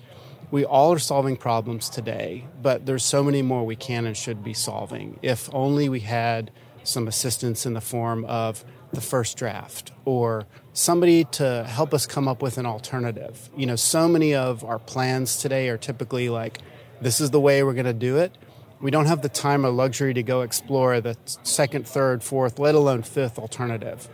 We 0.50 0.64
all 0.64 0.92
are 0.92 0.98
solving 0.98 1.36
problems 1.36 1.88
today, 1.88 2.48
but 2.60 2.86
there's 2.86 3.04
so 3.04 3.22
many 3.22 3.40
more 3.40 3.64
we 3.64 3.76
can 3.76 4.04
and 4.04 4.16
should 4.16 4.42
be 4.42 4.52
solving. 4.52 5.20
If 5.22 5.48
only 5.54 5.88
we 5.88 6.00
had 6.00 6.50
some 6.82 7.06
assistance 7.06 7.64
in 7.64 7.74
the 7.74 7.80
form 7.80 8.24
of 8.24 8.64
the 8.92 9.00
first 9.00 9.36
draft 9.36 9.92
or 10.04 10.48
somebody 10.72 11.22
to 11.22 11.64
help 11.68 11.94
us 11.94 12.04
come 12.04 12.26
up 12.26 12.42
with 12.42 12.58
an 12.58 12.66
alternative. 12.66 13.48
You 13.56 13.66
know, 13.66 13.76
so 13.76 14.08
many 14.08 14.34
of 14.34 14.64
our 14.64 14.80
plans 14.80 15.36
today 15.36 15.68
are 15.68 15.78
typically 15.78 16.28
like, 16.30 16.58
this 17.00 17.20
is 17.20 17.30
the 17.30 17.38
way 17.38 17.62
we're 17.62 17.74
going 17.74 17.86
to 17.86 17.92
do 17.92 18.16
it 18.16 18.36
we 18.80 18.90
don't 18.90 19.06
have 19.06 19.22
the 19.22 19.28
time 19.28 19.66
or 19.66 19.70
luxury 19.70 20.14
to 20.14 20.22
go 20.22 20.40
explore 20.40 21.00
the 21.00 21.16
second, 21.42 21.86
third, 21.86 22.22
fourth, 22.22 22.58
let 22.58 22.74
alone 22.74 23.02
fifth 23.02 23.38
alternative. 23.38 24.08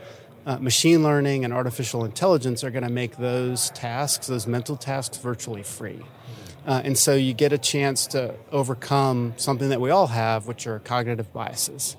Uh, 0.44 0.58
machine 0.58 1.02
learning 1.02 1.44
and 1.44 1.52
artificial 1.52 2.04
intelligence 2.04 2.62
are 2.62 2.70
going 2.70 2.84
to 2.84 2.90
make 2.90 3.16
those 3.16 3.70
tasks, 3.70 4.26
those 4.26 4.46
mental 4.46 4.76
tasks, 4.76 5.18
virtually 5.18 5.62
free. 5.62 6.00
Uh, 6.66 6.80
and 6.84 6.98
so 6.98 7.14
you 7.14 7.32
get 7.32 7.52
a 7.52 7.58
chance 7.58 8.08
to 8.08 8.34
overcome 8.50 9.34
something 9.36 9.68
that 9.68 9.80
we 9.80 9.90
all 9.90 10.08
have, 10.08 10.48
which 10.48 10.66
are 10.66 10.80
cognitive 10.80 11.32
biases. 11.32 11.96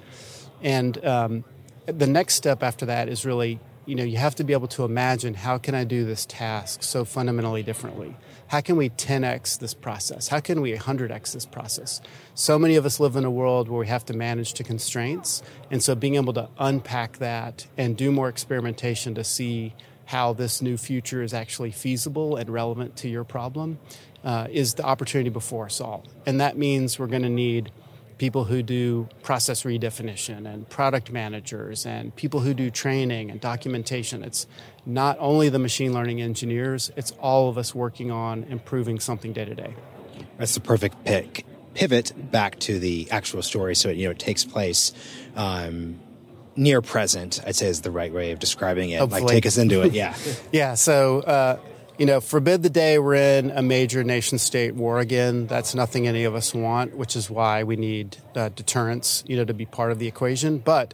And 0.62 1.04
um, 1.06 1.46
the 1.86 2.08
next 2.08 2.34
step 2.36 2.64
after 2.64 2.86
that 2.88 3.08
is 3.08 3.26
really, 3.26 3.60
you 3.88 3.96
know, 3.96 4.04
you 4.04 4.18
have 4.18 4.36
to 4.36 4.44
be 4.44 4.54
able 4.54 4.68
to 4.68 4.84
imagine 4.84 5.34
how 5.34 5.58
can 5.58 5.74
I 5.74 5.84
do 5.84 6.06
this 6.06 6.26
task 6.26 6.84
so 6.84 7.04
fundamentally 7.06 7.64
differently? 7.64 8.16
how 8.48 8.62
can 8.62 8.78
we 8.78 8.90
10x 8.90 9.60
this 9.60 9.74
process? 9.74 10.30
How 10.30 10.40
can 10.40 10.62
we 10.62 10.74
100x 10.74 11.34
this 11.34 11.46
process? 11.46 12.02
So 12.34 12.58
many 12.58 12.76
of 12.76 12.86
us 12.86 13.00
live 13.00 13.16
in 13.16 13.26
a 13.26 13.32
world 13.32 13.68
where 13.68 13.80
we 13.80 13.88
have 13.88 14.06
to 14.06 14.14
manage 14.14 14.54
to 14.54 14.64
constraints. 14.64 15.44
And 15.70 15.84
so 15.84 15.96
being 15.96 16.16
able 16.16 16.34
to 16.34 16.50
unpack 16.58 17.18
that 17.18 17.68
and 17.78 17.98
do 17.98 18.12
more 18.12 18.30
experimentation 18.30 19.16
to 19.16 19.24
see 19.24 19.74
how 20.06 20.32
this 20.32 20.62
new 20.62 20.78
future 20.78 21.22
is 21.22 21.34
actually 21.34 21.72
feasible 21.72 22.38
and 22.38 22.50
relevant 22.50 22.96
to 22.96 23.10
your 23.10 23.26
problem 23.26 23.80
uh, 24.24 24.48
is 24.50 24.76
the 24.76 24.84
opportunity 24.84 25.30
before 25.30 25.66
us 25.66 25.82
all. 25.82 26.06
And 26.26 26.40
that 26.40 26.58
means 26.58 26.98
we're 26.98 27.08
going 27.08 27.24
to 27.24 27.30
need 27.30 27.72
people 28.18 28.46
who 28.46 28.64
do 28.64 29.08
process 29.22 29.64
redefinition 29.64 30.52
and 30.52 30.68
product 30.70 31.12
managers 31.12 31.86
and 31.86 32.16
people 32.16 32.40
who 32.40 32.54
do 32.54 32.70
training 32.72 33.30
and 33.30 33.40
documentation. 33.40 34.24
It's 34.24 34.48
not 34.86 35.18
only 35.20 35.50
the 35.50 35.60
machine 35.60 35.94
learning 35.94 36.22
engineers, 36.22 36.92
it's 36.96 37.12
all 37.20 37.50
of 37.50 37.58
us 37.58 37.76
working 37.76 38.12
on 38.12 38.44
improving 38.46 39.00
something 39.00 39.34
day 39.34 39.46
to 39.46 39.56
day. 39.56 39.76
That's 40.38 40.54
the 40.54 40.62
perfect 40.62 41.04
pick. 41.06 41.46
Pivot 41.74 42.32
back 42.32 42.58
to 42.62 42.80
the 42.80 43.08
actual 43.12 43.44
story, 43.44 43.76
so 43.76 43.90
it, 43.90 43.98
you 43.98 44.06
know 44.06 44.12
it 44.12 44.18
takes 44.18 44.44
place 44.44 44.94
um, 45.36 46.00
near 46.56 46.82
present. 46.82 47.40
I'd 47.46 47.56
say 47.56 47.68
is 47.68 47.82
the 47.82 47.92
right 47.92 48.12
way 48.12 48.32
of 48.32 48.40
describing 48.40 48.90
it. 48.90 49.00
Hopefully. 49.00 49.22
Like 49.22 49.32
take 49.32 49.46
us 49.46 49.60
into 49.60 49.84
it. 49.84 49.94
Yeah, 49.94 50.16
yeah. 50.52 50.74
So 50.74 51.20
uh, 51.20 51.60
you 51.98 52.06
know, 52.06 52.22
forbid 52.22 52.62
the 52.62 52.70
day 52.70 53.00
we're 53.00 53.16
in 53.16 53.52
a 53.52 53.62
major 53.62 54.04
nation 54.04 54.38
state 54.38 54.76
war 54.76 55.00
again. 55.00 55.48
That's 55.48 55.74
nothing 55.74 56.08
any 56.08 56.26
of 56.26 56.36
us 56.36 56.54
want, 56.54 56.96
which 56.96 57.16
is 57.16 57.30
why 57.30 57.64
we 57.64 57.76
need 57.76 58.18
uh, 58.36 58.50
deterrence, 58.50 59.24
you 59.28 59.36
know, 59.36 59.46
to 59.46 59.54
be 59.54 59.66
part 59.66 59.92
of 59.92 59.98
the 59.98 60.08
equation. 60.08 60.60
But 60.60 60.94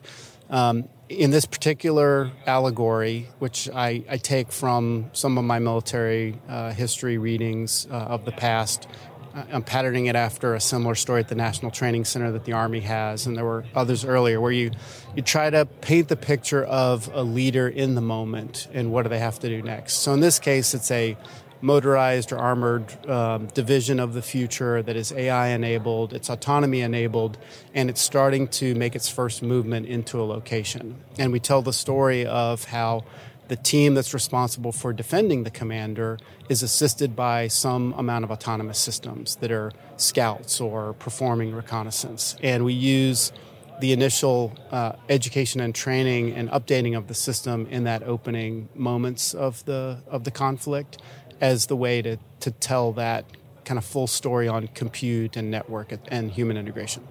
um, 0.50 0.88
in 1.10 1.32
this 1.32 1.46
particular 1.46 2.32
allegory, 2.46 3.28
which 3.40 3.70
I, 3.70 4.04
I, 4.10 4.18
take 4.18 4.52
from 4.52 5.10
some 5.14 5.38
of 5.38 5.44
my 5.44 5.60
military 5.60 6.40
uh, 6.48 6.72
history 6.72 7.18
readings 7.18 7.88
uh, 7.90 7.96
of 7.96 8.26
the 8.26 8.32
past, 8.32 8.88
I'm 9.36 9.64
patterning 9.64 10.06
it 10.06 10.16
after 10.16 10.54
a 10.54 10.62
similar 10.62 10.94
story 10.94 11.22
at 11.22 11.28
the 11.28 11.36
National 11.36 11.72
Training 11.72 12.06
Center 12.06 12.32
that 12.34 12.46
the 12.46 12.54
Army 12.54 12.82
has, 12.82 13.26
and 13.26 13.36
there 13.36 13.46
were 13.46 13.66
others 13.74 14.06
earlier, 14.06 14.40
where 14.40 14.52
you, 14.52 14.72
you 15.16 15.24
try 15.24 15.50
to 15.50 15.66
paint 15.66 16.08
the 16.08 16.16
picture 16.16 16.64
of 16.64 17.10
a 17.14 17.24
leader 17.24 17.68
in 17.68 17.96
the 17.96 18.02
moment 18.02 18.68
and 18.74 18.92
what 18.92 19.04
do 19.04 19.10
they 19.10 19.20
have 19.20 19.40
to 19.40 19.50
do 19.50 19.64
next. 19.64 19.96
So 19.96 20.14
in 20.14 20.20
this 20.20 20.38
case, 20.38 20.76
it's 20.76 20.92
a 20.92 21.18
motorized 21.62 22.32
or 22.32 22.38
armored 22.38 23.10
um, 23.10 23.48
division 23.48 24.00
of 24.00 24.14
the 24.14 24.22
future 24.22 24.84
that 24.84 24.96
is 24.96 25.12
AI 25.14 25.48
enabled, 25.48 26.14
it's 26.14 26.30
autonomy 26.30 26.82
enabled, 26.82 27.38
and 27.74 27.90
it's 27.90 28.02
starting 28.02 28.48
to 28.50 28.76
make 28.76 28.96
its 28.96 29.10
first 29.10 29.42
movement 29.42 29.88
into 29.88 30.22
a 30.22 30.26
location. 30.26 31.02
And 31.18 31.32
we 31.32 31.40
tell 31.40 31.62
the 31.62 31.74
story 31.74 32.26
of 32.26 32.66
how 32.66 33.06
the 33.54 33.62
team 33.62 33.94
that's 33.94 34.16
responsible 34.16 34.72
for 34.72 34.92
defending 34.92 35.44
the 35.44 35.52
commander 35.52 36.18
is 36.50 36.64
assisted 36.64 37.16
by 37.16 37.48
some 37.48 37.94
amount 38.00 38.24
of 38.24 38.32
autonomous 38.32 38.80
systems 38.80 39.36
that 39.36 39.52
are 39.52 39.72
scouts 39.96 40.60
or 40.60 40.94
performing 40.94 41.54
reconnaissance. 41.54 42.36
And 42.42 42.66
we 42.66 42.74
use 42.74 43.32
the 43.80 43.92
initial 43.92 44.58
uh, 44.72 44.94
education 45.08 45.62
and 45.62 45.76
training 45.76 46.34
and 46.34 46.50
updating 46.50 46.98
of 46.98 47.08
the 47.08 47.14
system 47.14 47.68
in 47.70 47.84
that 47.84 48.02
opening 48.02 48.70
moments 48.74 49.36
of 49.36 49.64
the 49.66 50.02
of 50.08 50.24
the 50.24 50.32
conflict 50.32 51.00
as 51.40 51.68
the 51.68 51.76
way 51.76 52.02
to, 52.02 52.18
to 52.40 52.50
tell 52.50 52.92
that 52.94 53.26
kind 53.66 53.78
of 53.78 53.86
full 53.86 54.08
story 54.08 54.48
on 54.48 54.66
compute 54.70 55.38
and 55.38 55.52
network 55.52 55.94
and 56.08 56.32
human 56.32 56.58
integration. 56.58 57.08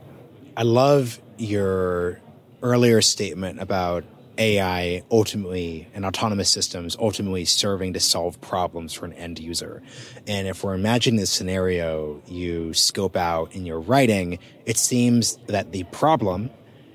I 0.56 0.64
love 0.64 1.20
your 1.38 2.20
earlier 2.62 3.00
statement 3.00 3.60
about 3.60 4.02
AI 4.38 5.02
ultimately 5.10 5.88
and 5.94 6.04
autonomous 6.04 6.50
systems 6.50 6.96
ultimately 6.98 7.44
serving 7.44 7.92
to 7.92 8.00
solve 8.00 8.40
problems 8.40 8.92
for 8.92 9.04
an 9.04 9.12
end 9.12 9.38
user. 9.38 9.82
And 10.26 10.48
if 10.48 10.64
we're 10.64 10.74
imagining 10.74 11.20
this 11.20 11.30
scenario 11.30 12.22
you 12.26 12.72
scope 12.72 13.16
out 13.16 13.54
in 13.54 13.66
your 13.66 13.80
writing, 13.80 14.38
it 14.64 14.76
seems 14.76 15.36
that 15.46 15.72
the 15.72 15.84
problem 15.84 16.50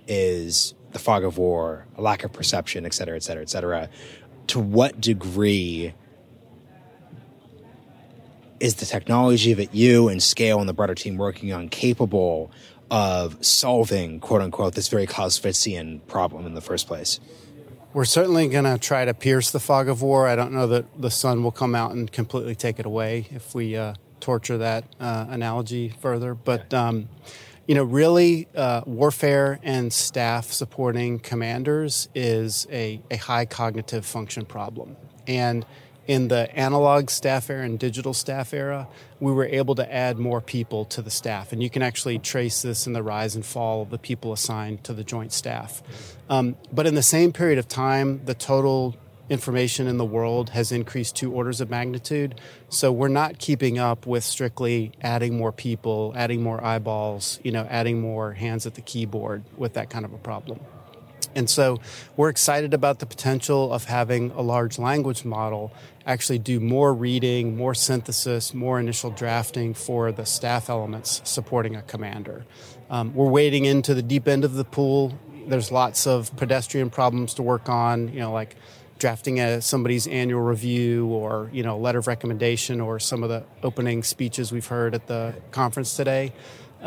is 0.07 0.73
the 0.91 0.99
fog 0.99 1.23
of 1.23 1.37
war, 1.37 1.85
a 1.95 2.01
lack 2.01 2.23
of 2.23 2.33
perception, 2.33 2.85
et 2.85 2.93
cetera, 2.93 3.15
et 3.15 3.23
cetera, 3.23 3.43
et 3.43 3.49
cetera. 3.49 3.89
To 4.47 4.59
what 4.59 4.99
degree 4.99 5.93
is 8.59 8.75
the 8.75 8.85
technology 8.85 9.53
that 9.53 9.75
you 9.75 10.07
and 10.07 10.23
Scale 10.23 10.59
and 10.59 10.67
the 10.67 10.73
broader 10.73 10.95
team 10.95 11.17
working 11.17 11.53
on 11.53 11.69
capable 11.69 12.51
of 12.89 13.43
solving, 13.45 14.19
quote 14.19 14.41
unquote, 14.41 14.75
this 14.75 14.87
very 14.87 15.07
Clausewitzian 15.07 16.05
problem 16.07 16.45
in 16.45 16.53
the 16.53 16.61
first 16.61 16.87
place? 16.87 17.19
We're 17.93 18.05
certainly 18.05 18.47
going 18.47 18.65
to 18.65 18.77
try 18.77 19.05
to 19.05 19.13
pierce 19.13 19.51
the 19.51 19.59
fog 19.59 19.89
of 19.89 20.01
war. 20.01 20.27
I 20.27 20.35
don't 20.35 20.51
know 20.51 20.67
that 20.67 21.01
the 21.01 21.09
sun 21.09 21.43
will 21.43 21.51
come 21.51 21.73
out 21.73 21.91
and 21.93 22.11
completely 22.11 22.53
take 22.53 22.79
it 22.79 22.85
away 22.85 23.27
if 23.31 23.55
we 23.55 23.75
uh, 23.75 23.95
torture 24.19 24.57
that 24.59 24.83
uh, 24.99 25.25
analogy 25.29 25.89
further. 25.89 26.35
But, 26.35 26.73
um, 26.73 27.09
you 27.65 27.75
know, 27.75 27.83
really, 27.83 28.47
uh, 28.55 28.81
warfare 28.85 29.59
and 29.63 29.91
staff 29.91 30.51
supporting 30.51 31.19
commanders 31.19 32.07
is 32.13 32.67
a, 32.71 33.01
a 33.09 33.15
high 33.17 33.45
cognitive 33.45 34.05
function 34.05 34.45
problem. 34.45 34.95
And 35.25 35.65
in 36.07 36.29
the 36.29 36.49
analog 36.55 37.09
staff 37.09 37.49
era 37.49 37.63
and 37.63 37.77
digital 37.77 38.13
staff 38.13 38.53
era, 38.53 38.87
we 39.19 39.31
were 39.31 39.45
able 39.45 39.75
to 39.75 39.93
add 39.93 40.17
more 40.17 40.41
people 40.41 40.85
to 40.85 41.01
the 41.01 41.11
staff. 41.11 41.51
And 41.51 41.61
you 41.61 41.69
can 41.69 41.81
actually 41.81 42.17
trace 42.17 42.61
this 42.61 42.87
in 42.87 42.93
the 42.93 43.03
rise 43.03 43.35
and 43.35 43.45
fall 43.45 43.81
of 43.81 43.89
the 43.89 43.97
people 43.97 44.31
assigned 44.31 44.83
to 44.85 44.93
the 44.93 45.03
joint 45.03 45.33
staff. 45.33 45.83
Um, 46.29 46.55
but 46.71 46.87
in 46.87 46.95
the 46.95 47.03
same 47.03 47.33
period 47.33 47.59
of 47.59 47.67
time, 47.67 48.21
the 48.25 48.33
total 48.33 48.95
information 49.29 49.87
in 49.87 49.97
the 49.97 50.05
world 50.05 50.51
has 50.51 50.71
increased 50.71 51.15
two 51.15 51.33
orders 51.33 51.59
of 51.59 51.69
magnitude. 51.69 52.39
So 52.69 52.91
we're 52.91 53.09
not 53.09 53.39
keeping 53.39 53.77
up 53.77 54.07
with 54.07 54.23
strictly 54.23 54.93
adding 55.01 55.37
more 55.37 55.51
people, 55.51 56.13
adding 56.15 56.41
more 56.41 56.63
eyeballs, 56.63 57.39
you 57.43 57.51
know, 57.51 57.67
adding 57.69 57.99
more 57.99 58.33
hands 58.33 58.65
at 58.65 58.75
the 58.75 58.81
keyboard 58.81 59.43
with 59.57 59.73
that 59.73 59.89
kind 59.89 60.05
of 60.05 60.13
a 60.13 60.17
problem. 60.17 60.61
And 61.35 61.49
so 61.49 61.79
we're 62.15 62.29
excited 62.29 62.73
about 62.73 62.99
the 62.99 63.05
potential 63.05 63.71
of 63.71 63.85
having 63.85 64.31
a 64.31 64.41
large 64.41 64.79
language 64.79 65.23
model 65.23 65.71
actually 66.07 66.39
do 66.39 66.59
more 66.61 66.93
reading, 66.93 67.57
more 67.57 67.75
synthesis, 67.75 68.53
more 68.53 68.79
initial 68.79 69.11
drafting 69.11 69.73
for 69.73 70.11
the 70.13 70.25
staff 70.25 70.69
elements 70.69 71.21
supporting 71.25 71.75
a 71.75 71.81
commander. 71.81 72.45
Um, 72.89 73.13
we're 73.13 73.29
wading 73.29 73.65
into 73.65 73.93
the 73.93 74.01
deep 74.01 74.27
end 74.27 74.45
of 74.45 74.53
the 74.53 74.63
pool. 74.63 75.13
There's 75.47 75.69
lots 75.69 76.07
of 76.07 76.33
pedestrian 76.37 76.89
problems 76.89 77.33
to 77.35 77.43
work 77.43 77.67
on, 77.67 78.13
you 78.13 78.21
know, 78.21 78.31
like 78.31 78.55
drafting 78.99 79.39
a, 79.41 79.61
somebody's 79.61 80.07
annual 80.07 80.41
review 80.41 81.07
or, 81.07 81.49
you 81.51 81.61
know, 81.61 81.77
letter 81.77 81.99
of 81.99 82.07
recommendation 82.07 82.79
or 82.79 82.99
some 82.99 83.21
of 83.21 83.29
the 83.29 83.43
opening 83.61 84.01
speeches 84.01 84.51
we've 84.51 84.65
heard 84.65 84.95
at 84.95 85.07
the 85.07 85.35
conference 85.51 85.95
today. 85.95 86.33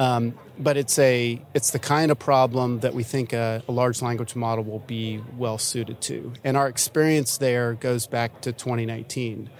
Um, 0.01 0.33
but 0.59 0.79
it's 0.79 0.99
a 0.99 1.43
it's 1.53 1.73
the 1.73 1.79
kind 1.79 2.11
of 2.11 2.19
problem 2.19 2.81
that 2.81 2.95
we 2.95 3.03
think 3.03 3.35
a, 3.35 3.63
a, 3.69 3.73
large 3.73 4.01
language 4.01 4.35
model 4.35 4.65
will 4.65 4.79
be 4.79 5.23
well 5.37 5.59
suited 5.59 6.01
to. 6.03 6.33
And 6.43 6.57
our 6.57 6.69
experience 6.69 7.37
there 7.37 7.75
goes 7.75 8.07
back 8.07 8.41
to 8.41 8.53
2019. 8.53 9.51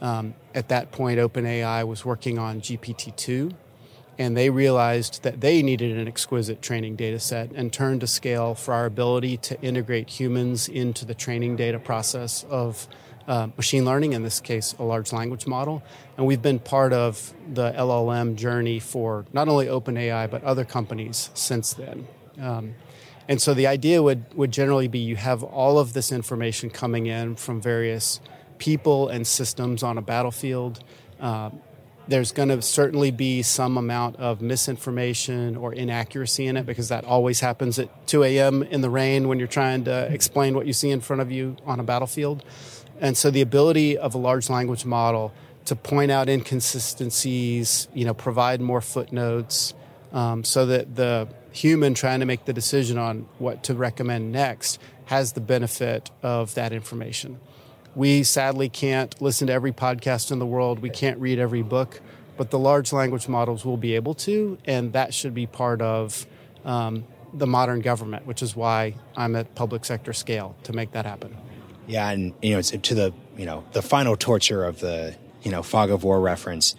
Um, 0.00 0.34
at 0.54 0.68
that 0.70 0.90
point, 0.90 1.20
OpenAI 1.20 1.86
was 1.86 2.02
working 2.02 2.38
on 2.38 2.62
GPT-2, 2.62 3.52
and 4.18 4.34
they 4.34 4.48
realized 4.48 5.22
that 5.22 5.42
they 5.42 5.62
needed 5.62 5.98
an 5.98 6.08
exquisite 6.08 6.62
training 6.62 6.96
data 6.96 7.20
set 7.20 7.50
and 7.52 7.70
turned 7.70 8.00
to 8.00 8.06
scale 8.06 8.54
for 8.54 8.72
our 8.72 8.86
ability 8.86 9.36
to 9.36 9.60
integrate 9.60 10.08
humans 10.08 10.66
into 10.66 11.04
the 11.04 11.14
training 11.14 11.56
data 11.56 11.78
process 11.78 12.46
of 12.48 12.88
uh, 13.26 13.48
machine 13.56 13.84
learning, 13.84 14.12
in 14.12 14.22
this 14.22 14.40
case, 14.40 14.74
a 14.78 14.82
large 14.82 15.12
language 15.12 15.46
model. 15.46 15.82
And 16.16 16.26
we've 16.26 16.42
been 16.42 16.58
part 16.58 16.92
of 16.92 17.32
the 17.52 17.72
LLM 17.72 18.36
journey 18.36 18.78
for 18.78 19.24
not 19.32 19.48
only 19.48 19.66
OpenAI, 19.66 20.30
but 20.30 20.42
other 20.44 20.64
companies 20.64 21.30
since 21.34 21.72
then. 21.74 22.06
Um, 22.40 22.74
and 23.28 23.40
so 23.40 23.54
the 23.54 23.66
idea 23.66 24.02
would, 24.02 24.24
would 24.34 24.50
generally 24.50 24.88
be 24.88 24.98
you 24.98 25.16
have 25.16 25.42
all 25.42 25.78
of 25.78 25.92
this 25.92 26.10
information 26.10 26.70
coming 26.70 27.06
in 27.06 27.36
from 27.36 27.60
various 27.60 28.20
people 28.58 29.08
and 29.08 29.26
systems 29.26 29.82
on 29.82 29.98
a 29.98 30.02
battlefield. 30.02 30.82
Uh, 31.20 31.50
there's 32.08 32.32
going 32.32 32.48
to 32.48 32.60
certainly 32.60 33.12
be 33.12 33.40
some 33.42 33.78
amount 33.78 34.16
of 34.16 34.40
misinformation 34.40 35.56
or 35.56 35.72
inaccuracy 35.72 36.46
in 36.46 36.56
it 36.56 36.66
because 36.66 36.88
that 36.88 37.04
always 37.04 37.38
happens 37.38 37.78
at 37.78 38.06
2 38.08 38.24
a.m. 38.24 38.64
in 38.64 38.80
the 38.80 38.90
rain 38.90 39.28
when 39.28 39.38
you're 39.38 39.46
trying 39.46 39.84
to 39.84 40.12
explain 40.12 40.54
what 40.54 40.66
you 40.66 40.72
see 40.72 40.90
in 40.90 41.00
front 41.00 41.22
of 41.22 41.30
you 41.30 41.56
on 41.64 41.78
a 41.78 41.84
battlefield. 41.84 42.44
And 43.00 43.16
so 43.16 43.30
the 43.30 43.40
ability 43.40 43.96
of 43.96 44.14
a 44.14 44.18
large 44.18 44.50
language 44.50 44.84
model 44.84 45.32
to 45.64 45.76
point 45.76 46.10
out 46.10 46.28
inconsistencies, 46.28 47.88
you 47.94 48.04
know, 48.04 48.14
provide 48.14 48.60
more 48.60 48.80
footnotes, 48.80 49.74
um, 50.12 50.44
so 50.44 50.66
that 50.66 50.96
the 50.96 51.28
human 51.52 51.94
trying 51.94 52.20
to 52.20 52.26
make 52.26 52.44
the 52.44 52.52
decision 52.52 52.98
on 52.98 53.26
what 53.38 53.64
to 53.64 53.74
recommend 53.74 54.32
next 54.32 54.78
has 55.06 55.32
the 55.32 55.40
benefit 55.40 56.10
of 56.22 56.54
that 56.54 56.72
information. 56.72 57.40
We 57.94 58.22
sadly 58.22 58.68
can't 58.68 59.20
listen 59.20 59.48
to 59.48 59.52
every 59.52 59.72
podcast 59.72 60.30
in 60.30 60.38
the 60.38 60.46
world. 60.46 60.78
We 60.78 60.90
can't 60.90 61.18
read 61.18 61.38
every 61.40 61.62
book, 61.62 62.00
but 62.36 62.50
the 62.50 62.58
large 62.58 62.92
language 62.92 63.26
models 63.26 63.64
will 63.64 63.76
be 63.76 63.96
able 63.96 64.14
to, 64.14 64.58
and 64.64 64.92
that 64.92 65.12
should 65.12 65.34
be 65.34 65.46
part 65.46 65.82
of 65.82 66.26
um, 66.64 67.04
the 67.32 67.46
modern 67.46 67.80
government, 67.80 68.26
which 68.26 68.42
is 68.42 68.54
why 68.54 68.94
I'm 69.16 69.34
at 69.34 69.54
public 69.54 69.84
sector 69.84 70.12
scale 70.12 70.54
to 70.64 70.72
make 70.72 70.92
that 70.92 71.06
happen. 71.06 71.36
Yeah, 71.90 72.10
and 72.10 72.32
you 72.40 72.52
know, 72.52 72.58
it's 72.58 72.70
to 72.70 72.94
the 72.94 73.12
you 73.36 73.46
know 73.46 73.64
the 73.72 73.82
final 73.82 74.16
torture 74.16 74.64
of 74.64 74.80
the 74.80 75.16
you 75.42 75.50
know 75.50 75.62
fog 75.62 75.90
of 75.90 76.04
war 76.04 76.20
reference. 76.20 76.76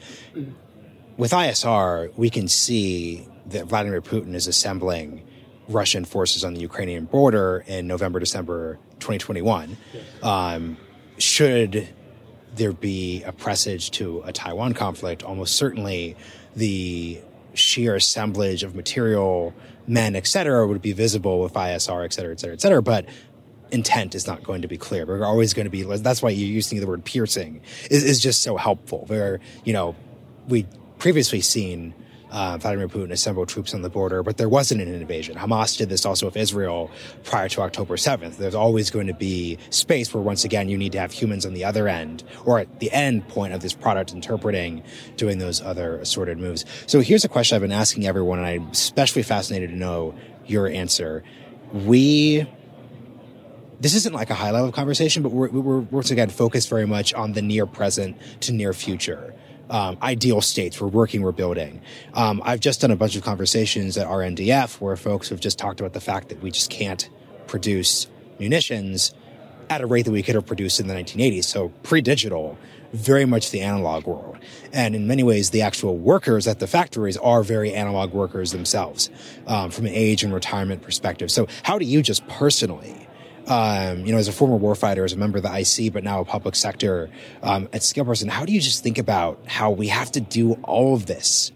With 1.17 1.32
ISR, 1.32 2.12
we 2.15 2.30
can 2.30 2.47
see 2.47 3.28
that 3.47 3.65
Vladimir 3.65 4.02
Putin 4.02 4.34
is 4.34 4.47
assembling 4.47 5.24
Russian 5.67 6.06
forces 6.06 6.43
on 6.43 6.54
the 6.54 6.62
Ukrainian 6.62 7.06
border 7.06 7.63
in 7.67 7.88
November, 7.88 8.19
December 8.19 8.80
2021. 9.00 9.78
Um, 10.24 10.78
should 11.17 11.89
there 12.56 12.74
be 12.74 13.24
a 13.24 13.32
presage 13.32 13.91
to 13.91 14.21
a 14.26 14.32
Taiwan 14.32 14.74
conflict, 14.74 15.24
almost 15.24 15.56
certainly 15.56 16.15
the 16.56 17.21
sheer 17.54 17.95
assemblage 17.95 18.63
of 18.63 18.76
material, 18.76 19.54
men, 19.88 20.15
et 20.15 20.28
cetera, 20.28 20.65
would 20.67 20.82
be 20.82 20.93
visible 20.93 21.41
with 21.41 21.54
ISR, 21.54 22.06
et 22.06 22.13
cetera, 22.13 22.32
et 22.32 22.39
cetera, 22.39 22.54
et 22.54 22.62
cetera. 22.62 22.82
But 22.82 23.06
intent 23.72 24.16
is 24.16 24.28
not 24.28 24.44
going 24.44 24.62
to 24.62 24.68
be 24.68 24.78
clear. 24.78 25.06
We're 25.06 25.26
always 25.26 25.54
going 25.54 25.66
to 25.66 25.72
be, 25.72 25.84
that's 25.84 26.22
why 26.22 26.30
you're 26.30 26.48
using 26.48 26.80
the 26.80 26.88
word 26.88 27.06
piercing 27.06 27.62
is, 27.90 28.04
is 28.04 28.20
just 28.20 28.42
so 28.42 28.58
helpful. 28.58 29.06
Where, 29.08 29.40
you 29.64 29.74
know, 29.74 29.96
we 30.48 30.68
previously 31.00 31.42
seen 31.42 31.94
uh, 32.32 32.58
Vladimir 32.58 32.88
Putin 32.88 33.12
assemble 33.12 33.46
troops 33.46 33.74
on 33.74 33.82
the 33.82 33.90
border, 33.90 34.24
but 34.24 34.38
there 34.38 34.50
wasn't 34.50 34.82
an 34.82 34.94
invasion. 34.94 35.36
Hamas 35.36 35.78
did 35.78 35.90
this 35.90 36.06
also 36.06 36.26
with 36.26 36.38
Israel 36.38 36.90
prior 37.24 37.50
to 37.50 37.62
October 37.62 37.98
7th. 37.98 38.38
There's 38.38 38.56
always 38.56 38.90
going 38.90 39.08
to 39.08 39.14
be 39.14 39.58
space 39.70 40.14
where, 40.14 40.24
once 40.24 40.46
again, 40.46 40.70
you 40.70 40.78
need 40.78 40.94
to 40.94 41.00
have 41.00 41.12
humans 41.12 41.46
on 41.46 41.54
the 41.54 41.66
other 41.66 41.88
end 41.88 42.24
or 42.46 42.60
at 42.60 42.80
the 42.80 42.92
end 42.92 43.28
point 43.28 43.54
of 43.54 43.62
this 43.62 43.74
product 43.74 44.14
interpreting, 44.14 44.82
doing 45.18 45.40
those 45.40 45.62
other 45.62 45.98
assorted 45.98 46.38
moves. 46.38 46.66
So 46.88 47.02
here's 47.02 47.26
a 47.26 47.30
question 47.30 47.56
I've 47.56 47.62
been 47.62 47.72
asking 47.72 48.08
everyone, 48.08 48.40
and 48.40 48.48
I'm 48.48 48.70
especially 48.70 49.24
fascinated 49.24 49.70
to 49.72 49.76
know 49.76 50.16
your 50.46 50.68
answer. 50.68 51.24
We 51.74 52.48
this 53.82 53.96
isn't 53.96 54.13
like 54.13 54.30
a 54.30 54.36
high 54.36 54.52
level 54.52 54.72
conversation, 54.72 55.24
but 55.24 55.32
we're, 55.32 55.50
we're 55.50 55.80
once 55.80 56.12
again 56.12 56.30
focused 56.30 56.70
very 56.70 56.88
much 56.88 57.13
on 57.13 57.34
the 57.34 57.41
near 57.41 57.65
present 57.65 58.17
to 58.41 58.54
near 58.54 58.74
future 58.74 59.34
um, 59.72 59.98
ideal 60.02 60.41
states 60.41 60.80
we're 60.80 60.88
working, 60.88 61.22
we're 61.22 61.32
building. 61.32 61.82
Um, 62.13 62.41
I've 62.44 62.60
just 62.60 62.82
done 62.82 62.91
a 62.91 62.96
bunch 62.96 63.15
of 63.15 63.24
conversations 63.24 63.98
at 63.98 64.06
RNDF 64.06 64.82
where 64.82 64.96
folks 64.96 65.30
have 65.30 65.39
just 65.39 65.58
talked 65.58 65.80
about 65.80 65.94
the 65.94 66.02
fact 66.02 66.30
that 66.30 66.41
we 66.41 66.52
just 66.52 66.70
can't 66.70 67.10
produce 67.48 68.08
munitions 68.38 69.13
at 69.70 69.80
a 69.80 69.88
rate 69.88 70.04
that 70.04 70.12
we 70.12 70.22
could 70.22 70.36
have 70.36 70.46
produced 70.46 70.82
in 70.82 70.88
the 70.88 70.94
1980s. 70.94 71.46
So 71.46 71.70
pre-digital, 71.84 72.58
very 72.91 73.24
much 73.24 73.52
the 73.52 73.62
analog 73.62 74.06
world. 74.06 74.38
And 74.74 74.94
in 74.94 75.08
many 75.08 75.24
ways, 75.24 75.52
the 75.52 75.62
actual 75.62 75.98
workers 75.98 76.48
at 76.48 76.60
the 76.60 76.67
factories 76.67 77.15
are 77.15 77.41
very 77.41 77.74
analog 77.74 78.12
workers 78.12 78.52
themselves 78.52 79.10
um, 79.48 79.72
from 79.72 79.86
an 79.86 79.94
age 79.94 80.24
and 80.24 80.34
retirement 80.34 80.82
perspective. 80.82 81.32
So 81.32 81.48
how 81.63 81.80
do 81.80 81.86
you 81.86 82.02
just 82.02 82.28
personally 82.28 83.08
um, 83.52 84.06
you 84.06 84.14
know, 84.14 84.18
as 84.18 84.30
a 84.30 84.32
former 84.32 84.58
warfighter, 84.58 85.04
as 85.04 85.12
a 85.12 85.18
member 85.18 85.38
of 85.38 85.44
the 85.44 85.60
IC, 85.60 85.92
but 85.92 86.06
now 86.06 86.22
a 86.22 86.26
public 86.26 86.56
sector 86.56 87.10
um, 87.44 87.68
at 87.74 87.84
scale 87.84 88.06
person, 88.06 88.30
how 88.30 88.46
do 88.46 88.54
you 88.54 88.62
just 88.62 88.82
think 88.82 88.98
about 88.98 89.44
how 89.46 89.72
we 89.72 89.90
have 89.90 90.10
to 90.14 90.22
do 90.22 90.54
all 90.64 90.94
of 90.94 91.06
this? 91.06 91.52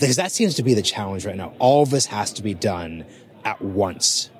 Because 0.00 0.16
that 0.16 0.32
seems 0.32 0.54
to 0.54 0.62
be 0.62 0.72
the 0.72 0.80
challenge 0.80 1.26
right 1.26 1.36
now. 1.36 1.52
All 1.58 1.82
of 1.82 1.90
this 1.90 2.06
has 2.06 2.32
to 2.32 2.42
be 2.42 2.54
done 2.54 3.04
at 3.44 3.60
once. 3.60 4.30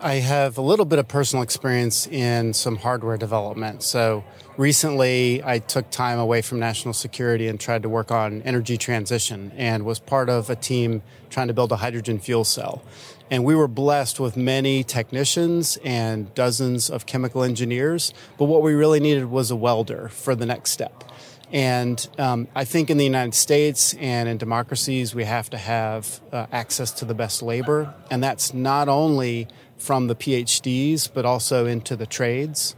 I 0.00 0.16
have 0.16 0.58
a 0.58 0.60
little 0.60 0.84
bit 0.84 0.98
of 0.98 1.08
personal 1.08 1.42
experience 1.42 2.06
in 2.06 2.52
some 2.52 2.76
hardware 2.76 3.16
development. 3.16 3.82
So 3.82 4.24
recently, 4.58 5.42
I 5.42 5.58
took 5.58 5.90
time 5.90 6.18
away 6.18 6.42
from 6.42 6.58
national 6.58 6.92
security 6.92 7.48
and 7.48 7.58
tried 7.58 7.82
to 7.82 7.88
work 7.88 8.10
on 8.10 8.42
energy 8.42 8.76
transition 8.76 9.52
and 9.56 9.86
was 9.86 9.98
part 9.98 10.28
of 10.28 10.50
a 10.50 10.56
team 10.56 11.02
trying 11.30 11.48
to 11.48 11.54
build 11.54 11.72
a 11.72 11.76
hydrogen 11.76 12.18
fuel 12.18 12.44
cell. 12.44 12.82
And 13.30 13.42
we 13.42 13.54
were 13.54 13.68
blessed 13.68 14.20
with 14.20 14.36
many 14.36 14.84
technicians 14.84 15.78
and 15.82 16.32
dozens 16.34 16.90
of 16.90 17.06
chemical 17.06 17.42
engineers. 17.42 18.12
But 18.36 18.44
what 18.44 18.62
we 18.62 18.74
really 18.74 19.00
needed 19.00 19.26
was 19.26 19.50
a 19.50 19.56
welder 19.56 20.08
for 20.08 20.34
the 20.34 20.44
next 20.44 20.72
step. 20.72 21.04
And 21.52 22.06
um, 22.18 22.48
I 22.54 22.64
think 22.64 22.90
in 22.90 22.98
the 22.98 23.04
United 23.04 23.34
States 23.34 23.94
and 23.94 24.28
in 24.28 24.36
democracies, 24.36 25.14
we 25.14 25.24
have 25.24 25.48
to 25.50 25.58
have 25.58 26.20
uh, 26.32 26.46
access 26.52 26.90
to 26.92 27.04
the 27.04 27.14
best 27.14 27.40
labor. 27.40 27.94
And 28.10 28.22
that's 28.22 28.52
not 28.52 28.88
only 28.88 29.48
from 29.78 30.06
the 30.06 30.14
PhDs, 30.14 31.08
but 31.12 31.24
also 31.24 31.66
into 31.66 31.96
the 31.96 32.06
trades. 32.06 32.74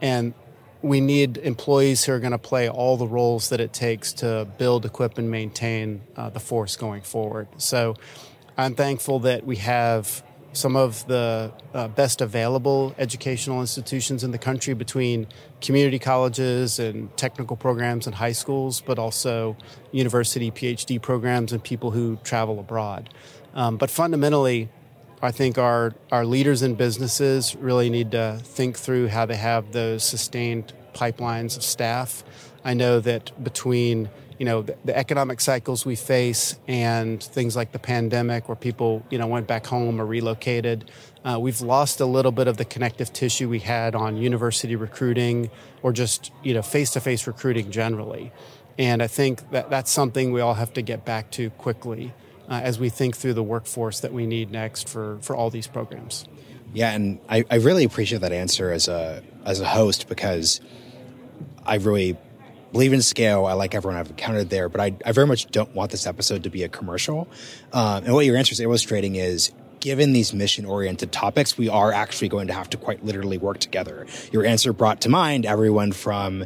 And 0.00 0.34
we 0.82 1.00
need 1.00 1.38
employees 1.38 2.04
who 2.04 2.12
are 2.12 2.18
going 2.18 2.32
to 2.32 2.38
play 2.38 2.68
all 2.68 2.96
the 2.96 3.06
roles 3.06 3.48
that 3.50 3.60
it 3.60 3.72
takes 3.72 4.12
to 4.14 4.48
build, 4.58 4.84
equip, 4.84 5.16
and 5.16 5.30
maintain 5.30 6.02
uh, 6.16 6.28
the 6.30 6.40
force 6.40 6.76
going 6.76 7.02
forward. 7.02 7.48
So 7.56 7.94
I'm 8.56 8.74
thankful 8.74 9.20
that 9.20 9.46
we 9.46 9.56
have 9.56 10.22
some 10.52 10.76
of 10.76 11.06
the 11.06 11.50
uh, 11.72 11.88
best 11.88 12.20
available 12.20 12.94
educational 12.98 13.60
institutions 13.60 14.22
in 14.22 14.32
the 14.32 14.38
country 14.38 14.74
between 14.74 15.26
community 15.62 15.98
colleges 15.98 16.78
and 16.78 17.16
technical 17.16 17.56
programs 17.56 18.06
and 18.06 18.14
high 18.14 18.32
schools, 18.32 18.82
but 18.82 18.98
also 18.98 19.56
university 19.92 20.50
PhD 20.50 21.00
programs 21.00 21.52
and 21.52 21.62
people 21.62 21.92
who 21.92 22.18
travel 22.22 22.58
abroad. 22.60 23.08
Um, 23.54 23.76
but 23.78 23.90
fundamentally, 23.90 24.68
I 25.22 25.30
think 25.30 25.56
our, 25.56 25.94
our 26.10 26.26
leaders 26.26 26.62
in 26.62 26.74
businesses 26.74 27.54
really 27.56 27.88
need 27.90 28.10
to 28.10 28.40
think 28.42 28.76
through 28.76 29.08
how 29.08 29.24
they 29.24 29.36
have 29.36 29.70
those 29.70 30.02
sustained 30.02 30.72
pipelines 30.94 31.56
of 31.56 31.62
staff. 31.62 32.24
I 32.64 32.74
know 32.74 32.98
that 33.00 33.30
between 33.42 34.10
you 34.38 34.46
know 34.46 34.62
the, 34.62 34.76
the, 34.84 34.96
economic 34.96 35.40
cycles 35.40 35.86
we 35.86 35.94
face 35.94 36.58
and 36.66 37.22
things 37.22 37.54
like 37.54 37.70
the 37.70 37.78
pandemic 37.78 38.48
where 38.48 38.56
people 38.56 39.04
you 39.08 39.16
know 39.16 39.28
went 39.28 39.46
back 39.46 39.66
home 39.66 40.00
or 40.00 40.06
relocated 40.06 40.90
uh, 41.24 41.38
we've 41.38 41.60
lost 41.60 42.00
a 42.00 42.06
little 42.06 42.32
bit 42.32 42.48
of 42.48 42.56
the 42.56 42.64
connective 42.64 43.12
tissue 43.12 43.48
we 43.48 43.60
had 43.60 43.94
on 43.94 44.16
university 44.16 44.74
recruiting 44.74 45.48
or 45.82 45.92
just 45.92 46.32
you 46.42 46.54
know 46.54 46.62
face-to-face 46.62 47.28
recruiting 47.28 47.70
generally 47.70 48.32
and 48.78 49.00
i 49.00 49.06
think 49.06 49.48
that 49.52 49.70
that's 49.70 49.92
something 49.92 50.32
we 50.32 50.40
all 50.40 50.54
have 50.54 50.72
to 50.72 50.82
get 50.82 51.04
back 51.04 51.30
to 51.30 51.50
quickly 51.50 52.12
uh, 52.48 52.60
as 52.62 52.78
we 52.78 52.88
think 52.88 53.16
through 53.16 53.34
the 53.34 53.42
workforce 53.42 54.00
that 54.00 54.12
we 54.12 54.26
need 54.26 54.50
next 54.50 54.88
for 54.88 55.18
for 55.20 55.36
all 55.36 55.50
these 55.50 55.66
programs 55.66 56.26
yeah 56.72 56.92
and 56.92 57.18
I, 57.28 57.44
I 57.50 57.56
really 57.56 57.84
appreciate 57.84 58.20
that 58.20 58.32
answer 58.32 58.70
as 58.70 58.88
a 58.88 59.22
as 59.44 59.60
a 59.60 59.66
host 59.66 60.08
because 60.08 60.60
i 61.64 61.76
really 61.76 62.16
believe 62.72 62.92
in 62.92 63.02
scale. 63.02 63.44
I 63.44 63.52
like 63.52 63.74
everyone 63.74 63.98
I've 64.00 64.10
encountered 64.10 64.50
there, 64.50 64.68
but 64.68 64.80
I, 64.80 64.96
I 65.04 65.12
very 65.12 65.26
much 65.26 65.46
don't 65.48 65.72
want 65.74 65.90
this 65.90 66.06
episode 66.06 66.42
to 66.44 66.50
be 66.50 66.64
a 66.64 66.68
commercial. 66.68 67.28
Um, 67.72 68.04
and 68.04 68.14
what 68.14 68.26
your 68.26 68.36
answer 68.36 68.52
is 68.52 68.60
illustrating 68.60 69.16
is 69.16 69.52
given 69.80 70.12
these 70.12 70.32
mission 70.32 70.64
oriented 70.64 71.12
topics, 71.12 71.58
we 71.58 71.68
are 71.68 71.92
actually 71.92 72.28
going 72.28 72.46
to 72.46 72.52
have 72.52 72.70
to 72.70 72.76
quite 72.76 73.04
literally 73.04 73.38
work 73.38 73.58
together. 73.58 74.06
Your 74.32 74.46
answer 74.46 74.72
brought 74.72 75.02
to 75.02 75.08
mind 75.08 75.44
everyone 75.44 75.92
from 75.92 76.44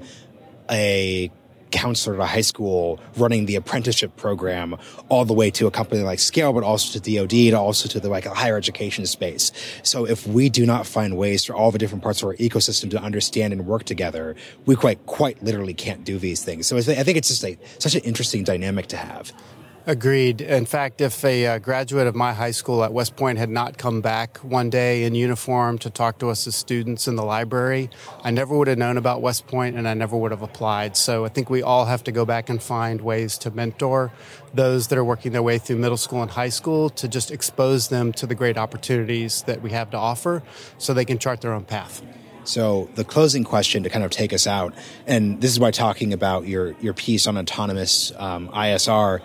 a 0.71 1.31
counselor 1.71 2.15
at 2.17 2.21
a 2.21 2.27
high 2.27 2.41
school 2.41 3.01
running 3.17 3.47
the 3.47 3.57
apprenticeship 3.57 4.17
program 4.17 4.77
all 5.09 5.25
the 5.25 5.33
way 5.35 5.51
to 5.51 5.67
a 5.67 5.71
company 5.71 6.03
like 6.03 6.19
Scale, 6.19 6.53
but 6.53 6.63
also 6.63 6.99
to 6.99 7.17
DoD 7.17 7.33
and 7.33 7.55
also 7.55 7.89
to 7.89 8.01
the 8.01 8.09
like 8.09 8.25
higher 8.25 8.57
education 8.57 9.07
space. 9.07 9.53
So 9.83 10.07
if 10.07 10.27
we 10.27 10.49
do 10.49 10.67
not 10.67 10.87
find 10.87 11.17
ways 11.17 11.45
for 11.45 11.55
all 11.55 11.71
the 11.71 11.79
different 11.79 12.03
parts 12.03 12.23
of 12.23 12.29
our 12.29 12.37
ecosystem 12.37 12.91
to 12.91 13.01
understand 13.01 13.53
and 13.53 13.67
work 13.67 13.85
together, 13.85 14.37
we 14.65 14.77
quite 14.77 15.05
quite 15.07 15.43
literally 15.43 15.75
can't 15.75 16.05
do 16.05 16.19
these 16.19 16.45
things. 16.45 16.67
So 16.67 16.77
I 16.77 16.83
think 16.83 17.17
it's 17.17 17.29
just 17.29 17.45
a, 17.45 17.59
such 17.79 17.95
an 17.95 18.03
interesting 18.03 18.45
dynamic 18.45 18.87
to 18.89 18.97
have. 18.97 19.33
Agreed. 19.89 20.41
In 20.41 20.67
fact, 20.67 21.01
if 21.01 21.25
a 21.25 21.47
uh, 21.47 21.59
graduate 21.61 22.09
of 22.09 22.17
my 22.17 22.33
high 22.33 22.51
school 22.51 22.83
at 22.83 22.93
West 22.93 23.15
Point 23.15 23.39
had 23.39 23.49
not 23.49 23.79
come 23.79 24.01
back 24.01 24.39
one 24.39 24.69
day 24.69 25.05
in 25.05 25.15
uniform 25.15 25.79
to 25.79 25.91
talk 25.91 26.19
to 26.19 26.29
us 26.29 26.45
as 26.49 26.57
students 26.57 27.07
in 27.07 27.15
the 27.15 27.23
library, 27.23 27.89
I 28.25 28.33
never 28.33 28.59
would 28.59 28.67
have 28.67 28.79
known 28.79 28.97
about 28.97 29.23
West 29.23 29.47
Point 29.47 29.77
and 29.77 29.87
I 29.87 29.95
never 29.95 30.17
would 30.17 30.33
have 30.33 30.43
applied. 30.43 30.97
So 30.97 31.25
I 31.25 31.29
think 31.29 31.51
we 31.51 31.63
all 31.63 31.85
have 31.85 32.03
to 32.03 32.11
go 32.11 32.25
back 32.25 32.51
and 32.51 32.61
find 32.61 33.01
ways 33.01 33.39
to 33.39 33.53
mentor 33.53 34.11
those 34.53 34.89
that 34.89 34.99
are 34.99 35.05
working 35.05 35.31
their 35.31 35.45
way 35.45 35.57
through 35.57 35.77
middle 35.77 35.97
school 35.97 36.21
and 36.21 36.33
high 36.33 36.49
school 36.49 36.91
to 36.91 37.07
just 37.07 37.31
expose 37.31 37.87
them 37.87 38.13
to 38.15 38.27
the 38.27 38.35
great 38.35 38.59
opportunities 38.59 39.43
that 39.43 39.63
we 39.63 39.71
have 39.71 39.91
to 39.91 39.97
offer 39.97 40.43
so 40.79 40.95
they 40.95 41.05
can 41.05 41.19
chart 41.19 41.43
their 41.43 41.53
own 41.53 41.65
path. 41.65 42.03
So 42.47 42.89
the 42.95 43.05
closing 43.05 43.43
question 43.43 43.83
to 43.83 43.91
kind 43.91 44.05
of 44.05 44.13
take 44.13 44.33
us 44.33 44.47
out, 44.47 44.73
and 45.07 45.41
this 45.41 45.51
is 45.51 45.59
why 45.59 45.73
talking 45.73 46.13
about 46.13 46.47
your 46.47 46.77
your 46.81 46.95
piece 46.95 47.27
on 47.27 47.37
autonomous 47.37 48.13
um, 48.17 48.49
ISR 48.51 49.21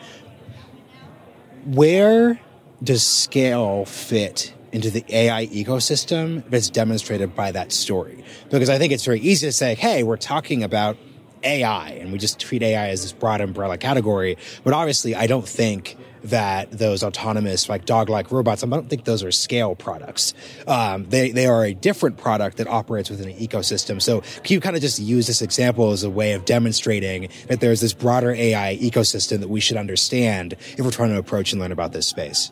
where 1.65 2.39
does 2.84 3.06
scale 3.06 3.86
fit 3.86 4.54
into 4.71 4.89
the 4.89 5.04
AI 5.10 5.47
ecosystem 5.47 6.43
that's 6.50 6.69
demonstrated 6.69 7.36
by 7.36 7.52
that 7.52 7.71
story? 7.71 8.24
Because 8.50 8.69
I 8.69 8.78
think 8.78 8.93
it's 8.93 9.06
very 9.06 9.19
easy 9.19 9.47
to 9.47 9.52
say, 9.52 9.76
hey, 9.76 10.04
we're 10.04 10.17
talking 10.17 10.63
about 10.63 10.97
AI 11.43 11.89
and 11.91 12.12
we 12.12 12.17
just 12.17 12.39
treat 12.39 12.63
AI 12.63 12.89
as 12.89 13.02
this 13.02 13.12
broad 13.12 13.41
umbrella 13.41 13.78
category. 13.78 14.38
But 14.63 14.74
obviously, 14.74 15.15
I 15.15 15.28
don't 15.28 15.47
think 15.47 15.97
that 16.23 16.71
those 16.71 17.03
autonomous, 17.03 17.69
like 17.69 17.86
dog-like 17.86 18.31
robots, 18.31 18.63
I 18.63 18.67
don't 18.67 18.89
think 18.89 19.05
those 19.05 19.23
are 19.23 19.31
scale 19.31 19.75
products. 19.75 20.34
Um, 20.67 21.05
they 21.10 21.31
they 21.31 21.47
are 21.47 21.65
a 21.65 21.73
different 21.73 22.17
product 22.17 22.57
that 22.57 22.67
operates 22.67 23.10
within 23.10 23.29
an 23.29 23.38
ecosystem. 23.38 24.01
So 24.01 24.21
can 24.43 24.53
you 24.53 24.60
kind 24.60 24.75
of 24.75 24.81
just 24.81 24.99
use 24.99 25.27
this 25.27 25.41
example 25.41 25.91
as 25.91 26.03
a 26.03 26.10
way 26.10 26.34
of 26.34 26.45
demonstrating 26.45 27.29
that 27.47 27.60
there's 27.60 27.81
this 27.81 27.93
broader 27.93 28.31
AI 28.31 28.77
ecosystem 28.81 29.39
that 29.39 29.49
we 29.49 29.60
should 29.60 29.77
understand 29.77 30.53
if 30.53 30.79
we're 30.79 30.91
trying 30.91 31.10
to 31.10 31.17
approach 31.17 31.51
and 31.51 31.62
learn 31.62 31.71
about 31.71 31.91
this 31.91 32.07
space? 32.07 32.51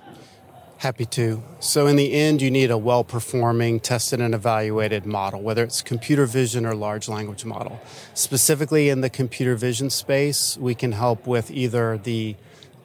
Happy 0.80 1.04
to. 1.08 1.44
So, 1.60 1.88
in 1.88 1.98
the 1.98 2.14
end, 2.14 2.42
you 2.42 2.50
need 2.50 2.72
a 2.72 2.78
well 2.78 3.04
performing, 3.04 3.82
tested, 3.82 4.22
and 4.22 4.34
evaluated 4.34 5.06
model, 5.06 5.42
whether 5.42 5.62
it's 5.62 5.82
computer 5.82 6.26
vision 6.26 6.66
or 6.66 6.74
large 6.74 7.10
language 7.10 7.44
model. 7.44 7.82
Specifically, 8.14 8.88
in 8.88 9.02
the 9.02 9.10
computer 9.10 9.56
vision 9.56 9.90
space, 9.90 10.58
we 10.58 10.74
can 10.74 10.94
help 10.94 11.28
with 11.28 11.52
either 11.52 11.98
the 11.98 12.38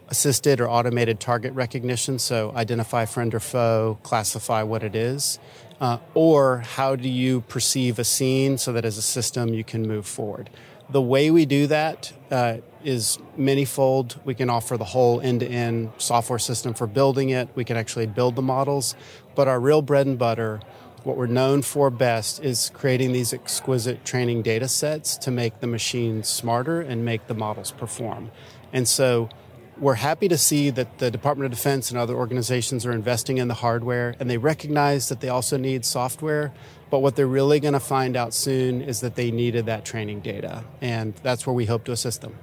assisted 0.08 0.60
or 0.60 0.68
automated 0.68 1.20
target 1.20 1.52
recognition, 1.54 2.18
so 2.18 2.52
identify 2.54 3.04
friend 3.04 3.34
or 3.34 3.40
foe, 3.40 3.98
classify 4.02 4.62
what 4.62 4.82
it 4.82 4.94
is, 4.94 5.38
uh, 5.80 5.98
or 6.14 6.58
how 6.58 6.96
do 6.96 7.08
you 7.08 7.40
perceive 7.42 7.98
a 7.98 8.04
scene 8.04 8.58
so 8.58 8.72
that 8.72 8.84
as 8.84 8.98
a 8.98 9.02
system 9.02 9.54
you 9.54 9.64
can 9.64 9.82
move 9.82 10.06
forward. 10.06 10.50
The 10.90 11.00
way 11.00 11.30
we 11.30 11.46
do 11.46 11.66
that 11.68 12.12
uh, 12.30 12.58
is. 12.84 13.18
We 13.36 14.34
can 14.34 14.50
offer 14.50 14.76
the 14.76 14.84
whole 14.84 15.20
end 15.20 15.40
to 15.40 15.46
end 15.46 15.92
software 15.98 16.38
system 16.38 16.74
for 16.74 16.86
building 16.86 17.30
it. 17.30 17.48
We 17.54 17.64
can 17.64 17.76
actually 17.76 18.06
build 18.06 18.36
the 18.36 18.42
models. 18.42 18.94
But 19.34 19.48
our 19.48 19.58
real 19.58 19.82
bread 19.82 20.06
and 20.06 20.18
butter, 20.18 20.60
what 21.02 21.16
we're 21.16 21.26
known 21.26 21.62
for 21.62 21.90
best, 21.90 22.44
is 22.44 22.70
creating 22.74 23.12
these 23.12 23.32
exquisite 23.32 24.04
training 24.04 24.42
data 24.42 24.68
sets 24.68 25.16
to 25.18 25.30
make 25.30 25.60
the 25.60 25.66
machines 25.66 26.28
smarter 26.28 26.82
and 26.82 27.04
make 27.04 27.26
the 27.26 27.34
models 27.34 27.72
perform. 27.72 28.30
And 28.72 28.86
so 28.86 29.30
we're 29.78 29.94
happy 29.94 30.28
to 30.28 30.38
see 30.38 30.70
that 30.70 30.98
the 30.98 31.10
Department 31.10 31.46
of 31.46 31.56
Defense 31.56 31.90
and 31.90 31.98
other 31.98 32.14
organizations 32.14 32.86
are 32.86 32.92
investing 32.92 33.38
in 33.38 33.48
the 33.48 33.54
hardware 33.54 34.14
and 34.20 34.30
they 34.30 34.38
recognize 34.38 35.08
that 35.08 35.20
they 35.20 35.28
also 35.28 35.56
need 35.56 35.84
software. 35.84 36.52
But 36.90 37.00
what 37.00 37.16
they're 37.16 37.26
really 37.26 37.60
going 37.60 37.74
to 37.74 37.80
find 37.80 38.16
out 38.16 38.34
soon 38.34 38.82
is 38.82 39.00
that 39.00 39.16
they 39.16 39.30
needed 39.30 39.66
that 39.66 39.84
training 39.84 40.20
data. 40.20 40.64
And 40.80 41.14
that's 41.22 41.46
where 41.46 41.54
we 41.54 41.66
hope 41.66 41.84
to 41.84 41.92
assist 41.92 42.20
them. 42.20 42.38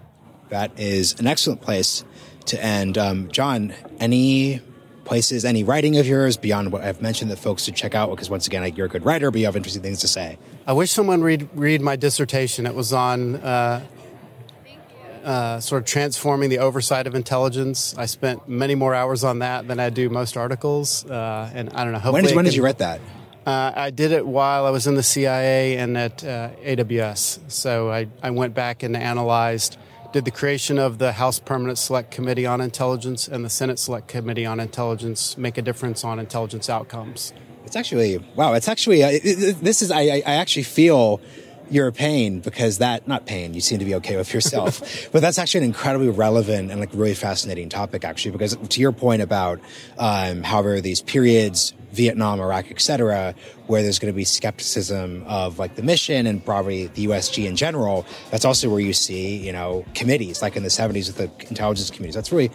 That 0.49 0.77
is 0.77 1.17
an 1.19 1.27
excellent 1.27 1.61
place 1.61 2.03
to 2.47 2.61
end. 2.61 2.97
Um, 2.97 3.31
John, 3.31 3.73
any 3.99 4.61
places, 5.05 5.45
any 5.45 5.63
writing 5.63 5.97
of 5.97 6.07
yours 6.07 6.37
beyond 6.37 6.71
what 6.71 6.81
I've 6.83 7.01
mentioned 7.01 7.31
that 7.31 7.37
folks 7.37 7.63
should 7.63 7.75
check 7.75 7.95
out? 7.95 8.09
Because 8.09 8.29
once 8.29 8.47
again, 8.47 8.75
you're 8.75 8.87
a 8.87 8.89
good 8.89 9.05
writer, 9.05 9.31
but 9.31 9.39
you 9.39 9.45
have 9.45 9.55
interesting 9.55 9.81
things 9.81 10.01
to 10.01 10.07
say. 10.07 10.37
I 10.67 10.73
wish 10.73 10.91
someone 10.91 11.21
read 11.21 11.49
read 11.53 11.81
my 11.81 11.95
dissertation. 11.95 12.65
It 12.65 12.75
was 12.75 12.93
on 12.93 13.35
uh, 13.37 13.85
uh, 15.23 15.59
sort 15.59 15.81
of 15.81 15.87
transforming 15.87 16.49
the 16.49 16.59
oversight 16.59 17.07
of 17.07 17.15
intelligence. 17.15 17.95
I 17.97 18.05
spent 18.05 18.47
many 18.47 18.75
more 18.75 18.93
hours 18.93 19.23
on 19.23 19.39
that 19.39 19.67
than 19.67 19.79
I 19.79 19.89
do 19.89 20.09
most 20.09 20.37
articles, 20.37 21.05
uh, 21.09 21.51
and 21.53 21.69
I 21.71 21.83
don't 21.83 21.93
know. 21.93 22.11
When 22.11 22.23
did, 22.23 22.35
when 22.35 22.45
did 22.45 22.55
you 22.55 22.63
write 22.63 22.79
that? 22.79 23.01
Uh, 23.45 23.71
I 23.75 23.89
did 23.89 24.11
it 24.11 24.25
while 24.25 24.65
I 24.65 24.69
was 24.69 24.85
in 24.85 24.95
the 24.95 25.03
CIA 25.03 25.77
and 25.77 25.97
at 25.97 26.23
uh, 26.23 26.51
AWS. 26.63 27.39
So 27.51 27.89
I, 27.89 28.07
I 28.21 28.29
went 28.29 28.53
back 28.53 28.83
and 28.83 28.95
analyzed, 28.95 29.77
did 30.13 30.25
the 30.25 30.31
creation 30.31 30.77
of 30.77 30.99
the 30.99 31.13
House 31.13 31.39
Permanent 31.39 31.79
Select 31.79 32.11
Committee 32.11 32.45
on 32.45 32.61
Intelligence 32.61 33.27
and 33.27 33.43
the 33.43 33.49
Senate 33.49 33.79
Select 33.79 34.07
Committee 34.07 34.45
on 34.45 34.59
Intelligence 34.59 35.37
make 35.37 35.57
a 35.57 35.63
difference 35.63 36.03
on 36.03 36.19
intelligence 36.19 36.69
outcomes. 36.69 37.33
It's 37.65 37.75
actually 37.75 38.17
wow. 38.35 38.53
It's 38.53 38.67
actually 38.67 39.03
uh, 39.03 39.09
it, 39.09 39.23
it, 39.23 39.61
this 39.61 39.81
is 39.81 39.91
I, 39.91 40.01
I 40.01 40.33
actually 40.35 40.63
feel 40.63 41.21
your 41.71 41.91
pain 41.91 42.39
because 42.39 42.79
that 42.79 43.07
not 43.07 43.25
pain 43.25 43.53
you 43.53 43.61
seem 43.61 43.79
to 43.79 43.85
be 43.85 43.95
okay 43.95 44.17
with 44.17 44.33
yourself 44.33 45.09
but 45.11 45.21
that's 45.21 45.37
actually 45.37 45.59
an 45.59 45.65
incredibly 45.65 46.09
relevant 46.09 46.69
and 46.71 46.79
like 46.79 46.89
really 46.93 47.13
fascinating 47.13 47.69
topic 47.69 48.03
actually 48.03 48.31
because 48.31 48.55
to 48.55 48.81
your 48.81 48.91
point 48.91 49.21
about 49.21 49.59
um, 49.97 50.43
however 50.43 50.81
these 50.81 51.01
periods 51.01 51.73
Vietnam, 51.91 52.39
Iraq, 52.39 52.71
etc., 52.71 53.35
where 53.67 53.81
there's 53.83 53.99
going 53.99 54.11
to 54.11 54.15
be 54.15 54.23
skepticism 54.23 55.23
of 55.27 55.59
like 55.59 55.75
the 55.75 55.83
mission 55.83 56.25
and 56.25 56.43
probably 56.43 56.87
the 56.87 57.07
USG 57.07 57.45
in 57.45 57.55
general. 57.55 58.05
That's 58.31 58.45
also 58.45 58.69
where 58.69 58.79
you 58.79 58.93
see, 58.93 59.37
you 59.37 59.51
know, 59.51 59.85
committees 59.93 60.41
like 60.41 60.55
in 60.55 60.63
the 60.63 60.69
70s 60.69 61.07
with 61.07 61.17
the 61.17 61.49
intelligence 61.49 61.89
communities. 61.89 62.15
That's 62.15 62.31
really 62.31 62.51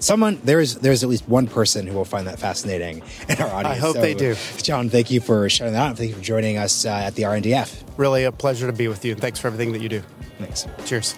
someone 0.00 0.40
there's 0.44 0.76
there's 0.76 1.02
at 1.02 1.08
least 1.08 1.28
one 1.28 1.46
person 1.46 1.86
who 1.86 1.94
will 1.94 2.04
find 2.04 2.26
that 2.26 2.38
fascinating 2.38 3.02
in 3.28 3.40
our 3.40 3.48
audience. 3.48 3.76
I 3.76 3.80
hope 3.80 3.96
so, 3.96 4.00
they 4.00 4.14
do. 4.14 4.34
John, 4.58 4.88
thank 4.88 5.10
you 5.10 5.20
for 5.20 5.48
sharing 5.48 5.72
that. 5.74 5.90
out. 5.90 5.96
Thank 5.96 6.10
you 6.10 6.16
for 6.16 6.22
joining 6.22 6.58
us 6.58 6.84
uh, 6.84 6.90
at 6.90 7.14
the 7.14 7.22
RNDF. 7.22 7.82
Really 7.96 8.24
a 8.24 8.32
pleasure 8.32 8.66
to 8.66 8.72
be 8.72 8.88
with 8.88 9.04
you, 9.04 9.14
thanks 9.14 9.38
for 9.38 9.48
everything 9.48 9.72
that 9.72 9.80
you 9.80 9.88
do. 9.88 10.02
Thanks. 10.38 10.66
Cheers. 10.86 11.14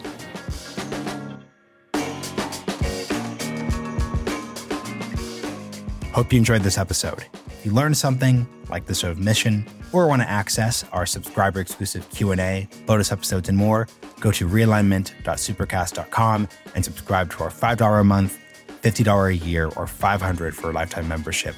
Hope 6.12 6.32
you 6.32 6.38
enjoyed 6.38 6.62
this 6.62 6.78
episode. 6.78 7.24
If 7.46 7.66
you 7.66 7.72
learned 7.72 7.96
something, 7.96 8.46
like 8.68 8.86
the 8.86 8.94
sort 8.94 9.10
of 9.10 9.18
mission, 9.18 9.66
or 9.92 10.06
want 10.06 10.22
to 10.22 10.30
access 10.30 10.84
our 10.92 11.06
subscriber 11.06 11.60
exclusive 11.60 12.08
Q&A, 12.10 12.68
bonus 12.86 13.10
episodes, 13.10 13.48
and 13.48 13.58
more, 13.58 13.88
go 14.20 14.30
to 14.30 14.46
realignment.supercast.com 14.46 16.48
and 16.74 16.84
subscribe 16.84 17.30
to 17.32 17.42
our 17.42 17.50
$5 17.50 18.00
a 18.00 18.04
month 18.04 18.38
$50 18.84 19.30
a 19.30 19.36
year 19.36 19.66
or 19.76 19.86
500 19.86 20.54
for 20.54 20.70
a 20.70 20.72
lifetime 20.72 21.08
membership 21.08 21.54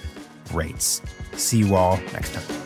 rates. 0.52 1.02
See 1.32 1.58
you 1.58 1.74
all 1.74 1.96
next 2.12 2.34
time. 2.34 2.65